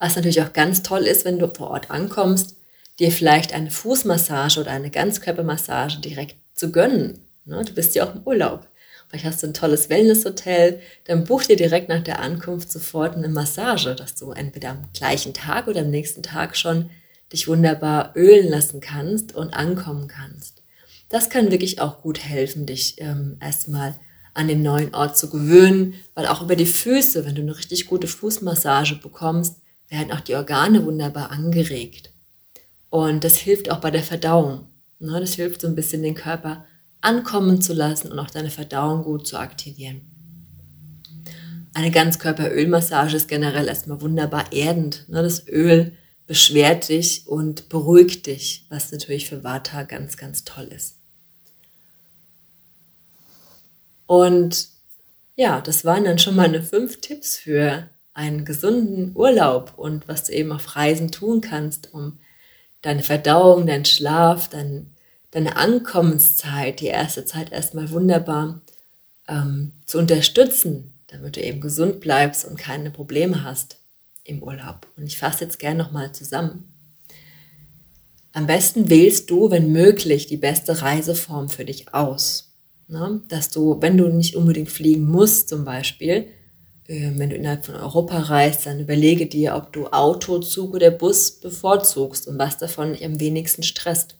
Was 0.00 0.16
natürlich 0.16 0.42
auch 0.42 0.52
ganz 0.52 0.82
toll 0.82 1.02
ist, 1.02 1.24
wenn 1.24 1.38
du 1.38 1.46
vor 1.54 1.70
Ort 1.70 1.92
ankommst, 1.92 2.56
dir 2.98 3.10
vielleicht 3.10 3.52
eine 3.52 3.70
Fußmassage 3.70 4.60
oder 4.60 4.70
eine 4.70 4.90
Ganzkörpermassage 4.90 6.00
direkt 6.00 6.36
zu 6.54 6.70
gönnen. 6.70 7.18
Ne? 7.44 7.64
Du 7.64 7.74
bist 7.74 7.94
ja 7.94 8.04
auch 8.04 8.14
im 8.14 8.22
Urlaub. 8.24 8.68
Vielleicht 9.08 9.26
hast 9.26 9.42
du 9.42 9.48
ein 9.48 9.54
tolles 9.54 9.90
Wellnesshotel, 9.90 10.80
dann 11.04 11.24
buch 11.24 11.44
dir 11.44 11.56
direkt 11.56 11.88
nach 11.88 12.02
der 12.02 12.20
Ankunft 12.20 12.72
sofort 12.72 13.14
eine 13.14 13.28
Massage, 13.28 13.94
dass 13.94 14.14
du 14.14 14.32
entweder 14.32 14.70
am 14.70 14.88
gleichen 14.92 15.34
Tag 15.34 15.68
oder 15.68 15.82
am 15.82 15.90
nächsten 15.90 16.22
Tag 16.22 16.56
schon 16.56 16.90
dich 17.32 17.46
wunderbar 17.46 18.12
ölen 18.16 18.48
lassen 18.48 18.80
kannst 18.80 19.34
und 19.34 19.54
ankommen 19.54 20.08
kannst. 20.08 20.62
Das 21.10 21.30
kann 21.30 21.50
wirklich 21.50 21.80
auch 21.80 22.02
gut 22.02 22.18
helfen, 22.18 22.66
dich 22.66 23.00
ähm, 23.00 23.36
erstmal 23.40 23.94
an 24.32 24.48
den 24.48 24.62
neuen 24.62 24.94
Ort 24.94 25.16
zu 25.16 25.30
gewöhnen, 25.30 25.94
weil 26.14 26.26
auch 26.26 26.42
über 26.42 26.56
die 26.56 26.66
Füße, 26.66 27.24
wenn 27.24 27.36
du 27.36 27.42
eine 27.42 27.56
richtig 27.56 27.86
gute 27.86 28.08
Fußmassage 28.08 28.96
bekommst, 28.96 29.58
werden 29.88 30.12
auch 30.12 30.20
die 30.20 30.34
Organe 30.34 30.84
wunderbar 30.84 31.30
angeregt. 31.30 32.13
Und 32.94 33.24
das 33.24 33.38
hilft 33.38 33.72
auch 33.72 33.80
bei 33.80 33.90
der 33.90 34.04
Verdauung. 34.04 34.68
Ne? 35.00 35.18
Das 35.18 35.34
hilft 35.34 35.62
so 35.62 35.66
ein 35.66 35.74
bisschen 35.74 36.04
den 36.04 36.14
Körper 36.14 36.64
ankommen 37.00 37.60
zu 37.60 37.72
lassen 37.72 38.12
und 38.12 38.20
auch 38.20 38.30
deine 38.30 38.50
Verdauung 38.50 39.02
gut 39.02 39.26
zu 39.26 39.36
aktivieren. 39.36 40.02
Eine 41.74 41.90
Ganzkörperölmassage 41.90 43.16
ist 43.16 43.26
generell 43.26 43.66
erstmal 43.66 44.00
wunderbar 44.00 44.52
erdend. 44.52 45.08
Ne? 45.08 45.24
Das 45.24 45.48
Öl 45.48 45.96
beschwert 46.28 46.88
dich 46.88 47.26
und 47.26 47.68
beruhigt 47.68 48.28
dich, 48.28 48.64
was 48.68 48.92
natürlich 48.92 49.28
für 49.28 49.42
Vata 49.42 49.82
ganz, 49.82 50.16
ganz 50.16 50.44
toll 50.44 50.68
ist. 50.68 50.94
Und 54.06 54.68
ja, 55.34 55.60
das 55.60 55.84
waren 55.84 56.04
dann 56.04 56.20
schon 56.20 56.36
mal 56.36 56.46
eine 56.46 56.62
fünf 56.62 57.00
Tipps 57.00 57.36
für 57.38 57.90
einen 58.12 58.44
gesunden 58.44 59.16
Urlaub 59.16 59.72
und 59.76 60.06
was 60.06 60.22
du 60.22 60.32
eben 60.32 60.52
auf 60.52 60.76
Reisen 60.76 61.10
tun 61.10 61.40
kannst, 61.40 61.92
um 61.92 62.20
deine 62.84 63.02
Verdauung, 63.02 63.66
dein 63.66 63.86
Schlaf, 63.86 64.48
dein, 64.48 64.94
deine 65.30 65.56
Ankommenszeit, 65.56 66.80
die 66.80 66.86
erste 66.86 67.24
Zeit 67.24 67.50
erstmal 67.50 67.90
wunderbar 67.90 68.60
ähm, 69.26 69.72
zu 69.86 69.98
unterstützen, 69.98 70.92
damit 71.06 71.36
du 71.36 71.42
eben 71.42 71.62
gesund 71.62 72.00
bleibst 72.00 72.44
und 72.44 72.58
keine 72.58 72.90
Probleme 72.90 73.42
hast 73.42 73.78
im 74.22 74.42
Urlaub. 74.42 74.86
Und 74.98 75.06
ich 75.06 75.16
fasse 75.16 75.44
jetzt 75.44 75.58
gerne 75.58 75.82
nochmal 75.82 76.12
zusammen. 76.12 76.70
Am 78.32 78.46
besten 78.46 78.90
wählst 78.90 79.30
du, 79.30 79.50
wenn 79.50 79.72
möglich, 79.72 80.26
die 80.26 80.36
beste 80.36 80.82
Reiseform 80.82 81.48
für 81.48 81.64
dich 81.64 81.94
aus. 81.94 82.52
Ne? 82.88 83.22
Dass 83.28 83.48
du, 83.48 83.80
wenn 83.80 83.96
du 83.96 84.08
nicht 84.08 84.36
unbedingt 84.36 84.70
fliegen 84.70 85.06
musst, 85.06 85.48
zum 85.48 85.64
Beispiel, 85.64 86.28
wenn 86.86 87.30
du 87.30 87.36
innerhalb 87.36 87.64
von 87.64 87.76
Europa 87.76 88.18
reist, 88.18 88.66
dann 88.66 88.80
überlege 88.80 89.26
dir, 89.26 89.54
ob 89.56 89.72
du 89.72 89.86
Auto, 89.88 90.38
Zug 90.40 90.74
oder 90.74 90.90
Bus 90.90 91.32
bevorzugst 91.32 92.28
und 92.28 92.38
was 92.38 92.58
davon 92.58 92.96
am 93.02 93.20
wenigsten 93.20 93.62
stresst. 93.62 94.16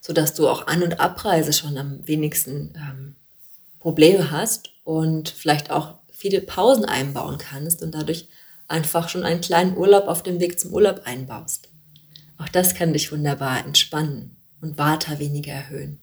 Sodass 0.00 0.32
du 0.34 0.48
auch 0.48 0.66
An- 0.66 0.82
und 0.82 0.98
Abreise 0.98 1.52
schon 1.52 1.76
am 1.76 2.06
wenigsten 2.06 2.72
ähm, 2.74 3.16
Probleme 3.80 4.30
hast 4.30 4.70
und 4.82 5.28
vielleicht 5.28 5.70
auch 5.70 5.98
viele 6.10 6.40
Pausen 6.40 6.86
einbauen 6.86 7.36
kannst 7.36 7.82
und 7.82 7.94
dadurch 7.94 8.28
einfach 8.66 9.08
schon 9.10 9.24
einen 9.24 9.42
kleinen 9.42 9.76
Urlaub 9.76 10.06
auf 10.06 10.22
dem 10.22 10.40
Weg 10.40 10.58
zum 10.58 10.72
Urlaub 10.72 11.02
einbaust. 11.04 11.68
Auch 12.38 12.48
das 12.48 12.74
kann 12.74 12.94
dich 12.94 13.12
wunderbar 13.12 13.64
entspannen 13.64 14.36
und 14.62 14.78
Vata 14.78 15.18
weniger 15.18 15.52
erhöhen. 15.52 16.00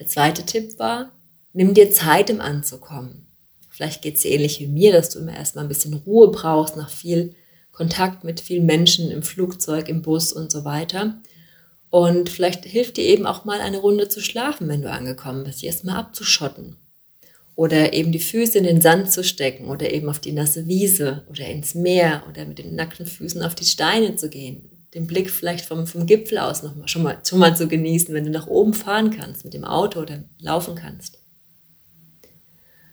Der 0.00 0.06
zweite 0.08 0.44
Tipp 0.44 0.78
war, 0.78 1.12
nimm 1.52 1.74
dir 1.74 1.92
Zeit, 1.92 2.30
im 2.30 2.40
Anzukommen. 2.40 3.29
Vielleicht 3.80 4.02
geht 4.02 4.16
es 4.16 4.22
dir 4.22 4.32
ähnlich 4.32 4.60
wie 4.60 4.66
mir, 4.66 4.92
dass 4.92 5.08
du 5.08 5.20
immer 5.20 5.34
erstmal 5.34 5.64
ein 5.64 5.68
bisschen 5.68 5.94
Ruhe 5.94 6.30
brauchst 6.30 6.76
nach 6.76 6.90
viel 6.90 7.34
Kontakt 7.72 8.24
mit 8.24 8.38
vielen 8.38 8.66
Menschen 8.66 9.10
im 9.10 9.22
Flugzeug, 9.22 9.88
im 9.88 10.02
Bus 10.02 10.34
und 10.34 10.52
so 10.52 10.66
weiter. 10.66 11.18
Und 11.88 12.28
vielleicht 12.28 12.66
hilft 12.66 12.98
dir 12.98 13.04
eben 13.04 13.24
auch 13.24 13.46
mal 13.46 13.62
eine 13.62 13.78
Runde 13.78 14.10
zu 14.10 14.20
schlafen, 14.20 14.68
wenn 14.68 14.82
du 14.82 14.90
angekommen 14.90 15.44
bist, 15.44 15.64
erstmal 15.64 15.96
abzuschotten. 15.96 16.76
Oder 17.54 17.94
eben 17.94 18.12
die 18.12 18.18
Füße 18.18 18.58
in 18.58 18.64
den 18.64 18.82
Sand 18.82 19.10
zu 19.10 19.24
stecken 19.24 19.68
oder 19.68 19.90
eben 19.90 20.10
auf 20.10 20.18
die 20.18 20.32
nasse 20.32 20.68
Wiese 20.68 21.24
oder 21.30 21.46
ins 21.46 21.74
Meer 21.74 22.24
oder 22.28 22.44
mit 22.44 22.58
den 22.58 22.74
nackten 22.74 23.06
Füßen 23.06 23.42
auf 23.42 23.54
die 23.54 23.64
Steine 23.64 24.16
zu 24.16 24.28
gehen. 24.28 24.68
den 24.92 25.06
Blick 25.06 25.30
vielleicht 25.30 25.64
vom, 25.64 25.86
vom 25.86 26.04
Gipfel 26.04 26.36
aus 26.36 26.62
noch 26.62 26.74
mal, 26.74 26.86
schon, 26.86 27.02
mal, 27.02 27.18
schon 27.26 27.38
mal 27.38 27.56
zu 27.56 27.66
genießen, 27.66 28.12
wenn 28.12 28.24
du 28.24 28.30
nach 28.30 28.46
oben 28.46 28.74
fahren 28.74 29.10
kannst 29.10 29.42
mit 29.46 29.54
dem 29.54 29.64
Auto 29.64 30.00
oder 30.00 30.24
laufen 30.38 30.74
kannst. 30.74 31.19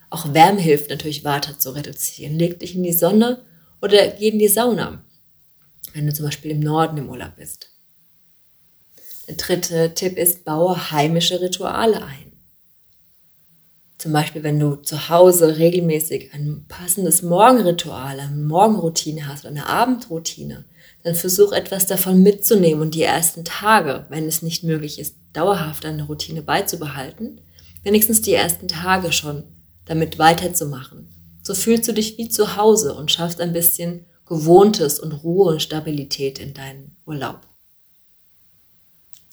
Auch 0.10 0.34
Wärme 0.34 0.62
hilft 0.62 0.89
natürlich 0.89 1.24
weiter 1.24 1.60
zu 1.60 1.72
reduzieren. 1.72 2.39
Leg 2.39 2.60
dich 2.60 2.76
in 2.76 2.84
die 2.84 2.93
Sonne 2.93 3.43
oder 3.82 4.08
geh 4.08 4.30
in 4.30 4.39
die 4.39 4.48
Sauna, 4.48 5.04
wenn 5.93 6.08
du 6.08 6.13
zum 6.13 6.26
Beispiel 6.26 6.52
im 6.52 6.62
Norden 6.62 6.98
im 6.98 7.10
Urlaub 7.10 7.36
bist. 7.36 7.72
Der 9.28 9.36
dritte 9.36 9.93
Tipp 9.93 10.17
ist, 10.17 10.46
baue 10.46 10.91
heimische 10.91 11.41
Rituale 11.41 12.02
ein. 12.04 12.32
Zum 13.98 14.13
Beispiel, 14.13 14.43
wenn 14.43 14.60
du 14.60 14.76
zu 14.76 15.10
Hause 15.10 15.58
regelmäßig 15.58 16.34
ein 16.34 16.65
passendes 16.67 17.24
Morgenritual, 17.24 18.20
eine 18.20 18.36
Morgenroutine 18.36 19.28
hast 19.28 19.43
oder 19.43 19.50
eine 19.50 19.67
Abendroutine, 19.67 20.65
dann 21.04 21.15
versuch 21.15 21.52
etwas 21.52 21.88
davon 21.88 22.22
mitzunehmen 22.22 22.82
und 22.82 22.96
die 22.96 23.04
ersten 23.04 23.43
Tage, 23.43 24.06
wenn 24.10 24.28
es 24.28 24.41
nicht 24.41 24.63
möglich 24.63 25.00
ist, 25.00 25.15
dauerhaft 25.34 25.84
eine 25.86 26.04
Routine 26.04 26.41
beizubehalten, 26.41 27.41
wenigstens 27.84 28.22
die 28.22 28.34
ersten 28.34 28.67
Tage 28.67 29.12
schon 29.12 29.43
damit 29.88 30.19
weiterzumachen. 30.19 31.08
So 31.41 31.54
fühlst 31.54 31.88
du 31.88 31.93
dich 31.93 32.17
wie 32.17 32.30
zu 32.30 32.58
Hause 32.58 32.93
und 32.93 33.12
schaffst 33.12 33.39
ein 33.39 33.54
bisschen 33.54 34.06
Gewohntes 34.26 35.00
und 35.00 35.13
Ruhe 35.13 35.54
und 35.54 35.62
Stabilität 35.62 36.39
in 36.39 36.54
deinen 36.54 36.97
Urlaub. 37.06 37.41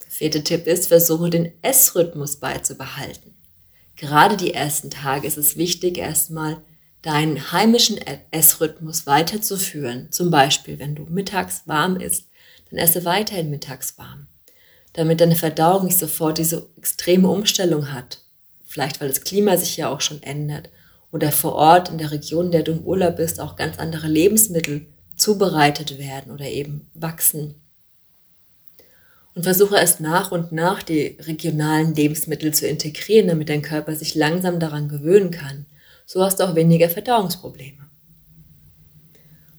Der 0.02 0.10
vierte 0.10 0.44
Tipp 0.44 0.66
ist, 0.68 0.86
versuche 0.86 1.30
den 1.30 1.52
Essrhythmus 1.62 2.36
beizubehalten. 2.36 3.34
Gerade 3.96 4.36
die 4.36 4.54
ersten 4.54 4.90
Tage 4.90 5.26
ist 5.26 5.36
es 5.36 5.56
wichtig, 5.56 5.98
erstmal 5.98 6.62
deinen 7.02 7.52
heimischen 7.52 7.98
Essrhythmus 8.30 9.06
weiterzuführen. 9.06 10.10
Zum 10.10 10.30
Beispiel, 10.30 10.78
wenn 10.78 10.94
du 10.94 11.04
mittags 11.04 11.62
warm 11.66 11.96
isst, 11.96 12.28
dann 12.70 12.78
esse 12.78 13.04
weiterhin 13.04 13.50
mittags 13.50 13.98
warm. 13.98 14.28
Damit 14.94 15.20
deine 15.20 15.36
Verdauung 15.36 15.84
nicht 15.84 15.98
sofort 15.98 16.38
diese 16.38 16.68
extreme 16.76 17.28
Umstellung 17.28 17.92
hat. 17.92 18.23
Vielleicht, 18.74 19.00
weil 19.00 19.06
das 19.06 19.22
Klima 19.22 19.56
sich 19.56 19.76
ja 19.76 19.88
auch 19.88 20.00
schon 20.00 20.20
ändert. 20.24 20.68
Oder 21.12 21.30
vor 21.30 21.54
Ort 21.54 21.90
in 21.90 21.98
der 21.98 22.10
Region, 22.10 22.46
in 22.46 22.50
der 22.50 22.64
du 22.64 22.72
im 22.72 22.80
Urlaub 22.80 23.18
bist, 23.18 23.38
auch 23.38 23.54
ganz 23.54 23.78
andere 23.78 24.08
Lebensmittel 24.08 24.86
zubereitet 25.14 25.96
werden 25.96 26.32
oder 26.32 26.46
eben 26.46 26.90
wachsen 26.92 27.54
und 29.36 29.44
versuche 29.44 29.76
erst 29.76 30.00
nach 30.00 30.32
und 30.32 30.50
nach 30.50 30.82
die 30.82 31.16
regionalen 31.20 31.94
Lebensmittel 31.94 32.52
zu 32.52 32.66
integrieren, 32.66 33.28
damit 33.28 33.48
dein 33.48 33.62
Körper 33.62 33.94
sich 33.94 34.16
langsam 34.16 34.58
daran 34.58 34.88
gewöhnen 34.88 35.30
kann. 35.30 35.66
So 36.04 36.22
hast 36.24 36.40
du 36.40 36.44
auch 36.44 36.56
weniger 36.56 36.88
Verdauungsprobleme. 36.88 37.88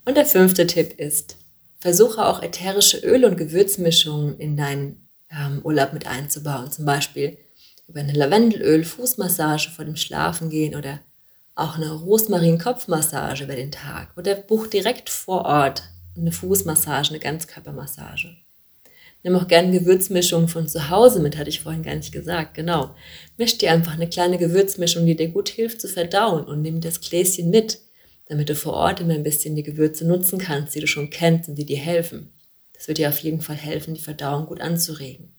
Und 0.04 0.18
der 0.18 0.26
fünfte 0.26 0.68
Tipp 0.68 1.00
ist, 1.00 1.38
versuche 1.80 2.26
auch 2.26 2.44
ätherische 2.44 2.98
Öle 2.98 3.28
und 3.30 3.38
Gewürzmischungen 3.38 4.38
in 4.40 4.58
deinen 4.58 5.08
ähm, 5.30 5.62
Urlaub 5.64 5.94
mit 5.94 6.06
einzubauen. 6.06 6.70
Zum 6.70 6.84
Beispiel 6.84 7.38
über 7.88 8.00
eine 8.00 8.14
Lavendelöl-Fußmassage 8.14 9.70
vor 9.70 9.86
dem 9.86 9.96
Schlafengehen 9.96 10.76
oder 10.76 11.00
auch 11.56 11.76
eine 11.76 11.92
Rosmarin-Kopfmassage 11.92 13.44
über 13.44 13.56
den 13.56 13.72
Tag. 13.72 14.10
Oder 14.18 14.36
buch 14.36 14.68
direkt 14.68 15.10
vor 15.10 15.46
Ort 15.46 15.84
eine 16.18 16.32
Fußmassage, 16.32 17.10
eine 17.10 17.20
Ganzkörpermassage. 17.20 18.36
Nimm 19.24 19.36
auch 19.36 19.48
gerne 19.48 19.72
Gewürzmischungen 19.72 20.48
von 20.48 20.68
zu 20.68 20.90
Hause 20.90 21.20
mit, 21.20 21.38
hatte 21.38 21.50
ich 21.50 21.62
vorhin 21.62 21.82
gar 21.82 21.96
nicht 21.96 22.12
gesagt. 22.12 22.54
Genau. 22.54 22.94
Misch 23.38 23.58
dir 23.58 23.72
einfach 23.72 23.94
eine 23.94 24.08
kleine 24.08 24.38
Gewürzmischung, 24.38 25.06
die 25.06 25.16
dir 25.16 25.30
gut 25.30 25.50
hilft 25.50 25.82
zu 25.82 25.88
verdauen 25.88 26.46
und 26.46 26.62
nimm 26.62 26.80
das 26.80 27.02
Gläschen 27.02 27.50
mit, 27.50 27.80
damit 28.28 28.50
du 28.50 28.56
vor 28.56 28.74
Ort 28.74 29.00
immer 29.00 29.14
ein 29.14 29.24
bisschen 29.24 29.56
die 29.56 29.64
Gewürze 29.64 30.06
nutzen 30.06 30.38
kannst, 30.38 30.76
die 30.76 30.80
du 30.80 30.88
schon 30.88 31.10
kennst 31.10 31.50
und 31.50 31.56
die 31.56 31.66
dir 31.66 31.78
helfen. 31.78 32.34
Das 32.74 32.88
wird 32.88 32.98
dir 32.98 33.10
auf 33.10 33.20
jeden 33.20 33.42
Fall 33.42 33.56
helfen, 33.56 33.94
die 33.94 34.02
Verdauung 34.02 34.46
gut 34.46 34.62
anzuregen. 34.62 35.35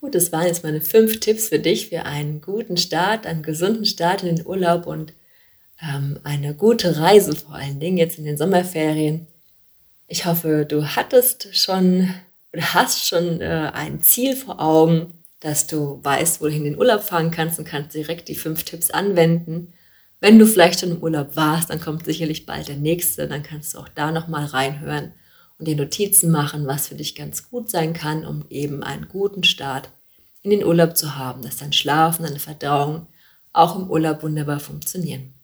Gut, 0.00 0.14
das 0.14 0.32
waren 0.32 0.46
jetzt 0.46 0.64
meine 0.64 0.80
fünf 0.80 1.20
Tipps 1.20 1.50
für 1.50 1.58
dich 1.58 1.90
für 1.90 2.04
einen 2.04 2.40
guten 2.40 2.78
Start, 2.78 3.26
einen 3.26 3.42
gesunden 3.42 3.84
Start 3.84 4.22
in 4.22 4.36
den 4.36 4.46
Urlaub 4.46 4.86
und 4.86 5.12
ähm, 5.82 6.18
eine 6.24 6.54
gute 6.54 6.98
Reise 6.98 7.36
vor 7.36 7.54
allen 7.54 7.80
Dingen 7.80 7.98
jetzt 7.98 8.16
in 8.16 8.24
den 8.24 8.38
Sommerferien. 8.38 9.26
Ich 10.08 10.24
hoffe, 10.24 10.64
du 10.64 10.96
hattest 10.96 11.54
schon 11.54 12.14
oder 12.54 12.74
hast 12.74 13.06
schon 13.06 13.42
äh, 13.42 13.70
ein 13.74 14.02
Ziel 14.02 14.36
vor 14.36 14.58
Augen, 14.58 15.22
dass 15.38 15.66
du 15.66 16.00
weißt, 16.02 16.40
wohin 16.40 16.64
den 16.64 16.78
Urlaub 16.78 17.02
fahren 17.02 17.30
kannst 17.30 17.58
und 17.58 17.66
kannst 17.66 17.94
direkt 17.94 18.28
die 18.28 18.34
fünf 18.34 18.64
Tipps 18.64 18.90
anwenden. 18.90 19.74
Wenn 20.18 20.38
du 20.38 20.46
vielleicht 20.46 20.80
schon 20.80 20.92
im 20.92 21.02
Urlaub 21.02 21.36
warst, 21.36 21.68
dann 21.68 21.80
kommt 21.80 22.06
sicherlich 22.06 22.46
bald 22.46 22.68
der 22.68 22.76
nächste, 22.76 23.28
dann 23.28 23.42
kannst 23.42 23.74
du 23.74 23.78
auch 23.78 23.88
da 23.88 24.12
nochmal 24.12 24.46
reinhören 24.46 25.12
und 25.60 25.66
dir 25.66 25.76
Notizen 25.76 26.30
machen, 26.30 26.66
was 26.66 26.88
für 26.88 26.94
dich 26.94 27.14
ganz 27.14 27.50
gut 27.50 27.70
sein 27.70 27.92
kann, 27.92 28.24
um 28.24 28.46
eben 28.48 28.82
einen 28.82 29.08
guten 29.08 29.44
Start 29.44 29.90
in 30.42 30.50
den 30.50 30.64
Urlaub 30.64 30.96
zu 30.96 31.16
haben, 31.16 31.42
dass 31.42 31.58
dein 31.58 31.74
Schlafen, 31.74 32.24
deine 32.24 32.38
Verdauung 32.38 33.06
auch 33.52 33.76
im 33.76 33.90
Urlaub 33.90 34.22
wunderbar 34.22 34.58
funktionieren. 34.58 35.34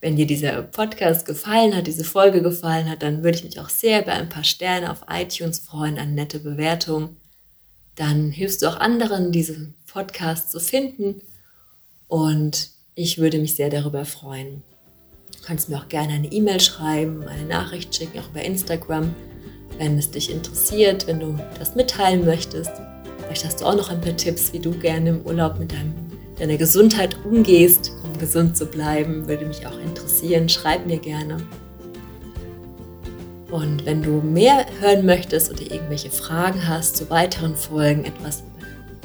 Wenn 0.00 0.16
dir 0.16 0.26
dieser 0.26 0.62
Podcast 0.62 1.26
gefallen 1.26 1.76
hat, 1.76 1.86
diese 1.86 2.04
Folge 2.04 2.40
gefallen 2.40 2.88
hat, 2.88 3.02
dann 3.02 3.22
würde 3.22 3.36
ich 3.36 3.44
mich 3.44 3.60
auch 3.60 3.68
sehr 3.68 4.02
über 4.02 4.12
ein 4.12 4.30
paar 4.30 4.44
Sterne 4.44 4.90
auf 4.90 5.02
iTunes 5.10 5.58
freuen, 5.58 5.98
eine 5.98 6.12
nette 6.12 6.38
Bewertung. 6.38 7.16
Dann 7.94 8.30
hilfst 8.30 8.62
du 8.62 8.68
auch 8.68 8.78
anderen, 8.78 9.32
diesen 9.32 9.74
Podcast 9.86 10.50
zu 10.50 10.60
finden. 10.60 11.20
Und 12.06 12.70
ich 12.94 13.18
würde 13.18 13.38
mich 13.38 13.56
sehr 13.56 13.70
darüber 13.70 14.04
freuen. 14.04 14.62
Du 15.32 15.38
kannst 15.46 15.68
mir 15.68 15.78
auch 15.78 15.88
gerne 15.88 16.12
eine 16.12 16.30
E-Mail 16.30 16.60
schreiben, 16.60 17.22
eine 17.26 17.44
Nachricht 17.44 17.94
schicken, 17.94 18.18
auch 18.18 18.30
über 18.30 18.42
Instagram, 18.42 19.14
wenn 19.78 19.98
es 19.98 20.10
dich 20.10 20.30
interessiert, 20.30 21.06
wenn 21.06 21.20
du 21.20 21.38
das 21.58 21.74
mitteilen 21.74 22.24
möchtest. 22.24 22.72
Vielleicht 23.22 23.44
hast 23.44 23.60
du 23.60 23.64
auch 23.64 23.76
noch 23.76 23.90
ein 23.90 24.00
paar 24.00 24.16
Tipps, 24.16 24.52
wie 24.52 24.58
du 24.58 24.70
gerne 24.72 25.10
im 25.10 25.22
Urlaub 25.22 25.58
mit 25.58 25.72
deinem 25.72 25.94
deiner 26.38 26.56
Gesundheit 26.56 27.16
umgehst, 27.24 27.92
um 28.04 28.18
gesund 28.18 28.56
zu 28.56 28.66
bleiben, 28.66 29.26
würde 29.26 29.44
mich 29.44 29.66
auch 29.66 29.78
interessieren. 29.78 30.48
Schreib 30.48 30.86
mir 30.86 30.98
gerne. 30.98 31.38
Und 33.50 33.86
wenn 33.86 34.02
du 34.02 34.20
mehr 34.20 34.66
hören 34.80 35.06
möchtest 35.06 35.50
oder 35.50 35.62
irgendwelche 35.62 36.10
Fragen 36.10 36.68
hast 36.68 36.96
zu 36.96 37.08
weiteren 37.10 37.56
Folgen, 37.56 38.04
etwas, 38.04 38.42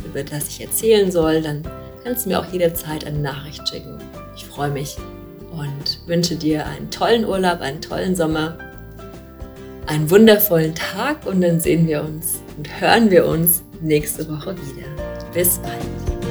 über 0.05 0.23
das 0.23 0.49
ich 0.49 0.61
erzählen 0.61 1.11
soll, 1.11 1.41
dann 1.41 1.63
kannst 2.03 2.25
du 2.25 2.29
mir 2.29 2.39
auch 2.39 2.51
jederzeit 2.51 3.05
eine 3.05 3.19
Nachricht 3.19 3.67
schicken. 3.67 3.97
Ich 4.35 4.45
freue 4.45 4.69
mich 4.69 4.97
und 5.53 6.07
wünsche 6.07 6.35
dir 6.35 6.65
einen 6.65 6.89
tollen 6.89 7.25
Urlaub, 7.25 7.61
einen 7.61 7.81
tollen 7.81 8.15
Sommer, 8.15 8.57
einen 9.87 10.09
wundervollen 10.09 10.75
Tag 10.75 11.25
und 11.25 11.41
dann 11.41 11.59
sehen 11.59 11.87
wir 11.87 12.03
uns 12.03 12.41
und 12.57 12.81
hören 12.81 13.11
wir 13.11 13.25
uns 13.25 13.63
nächste 13.81 14.27
Woche 14.29 14.55
wieder. 14.55 14.87
Bis 15.33 15.59
bald. 15.59 16.22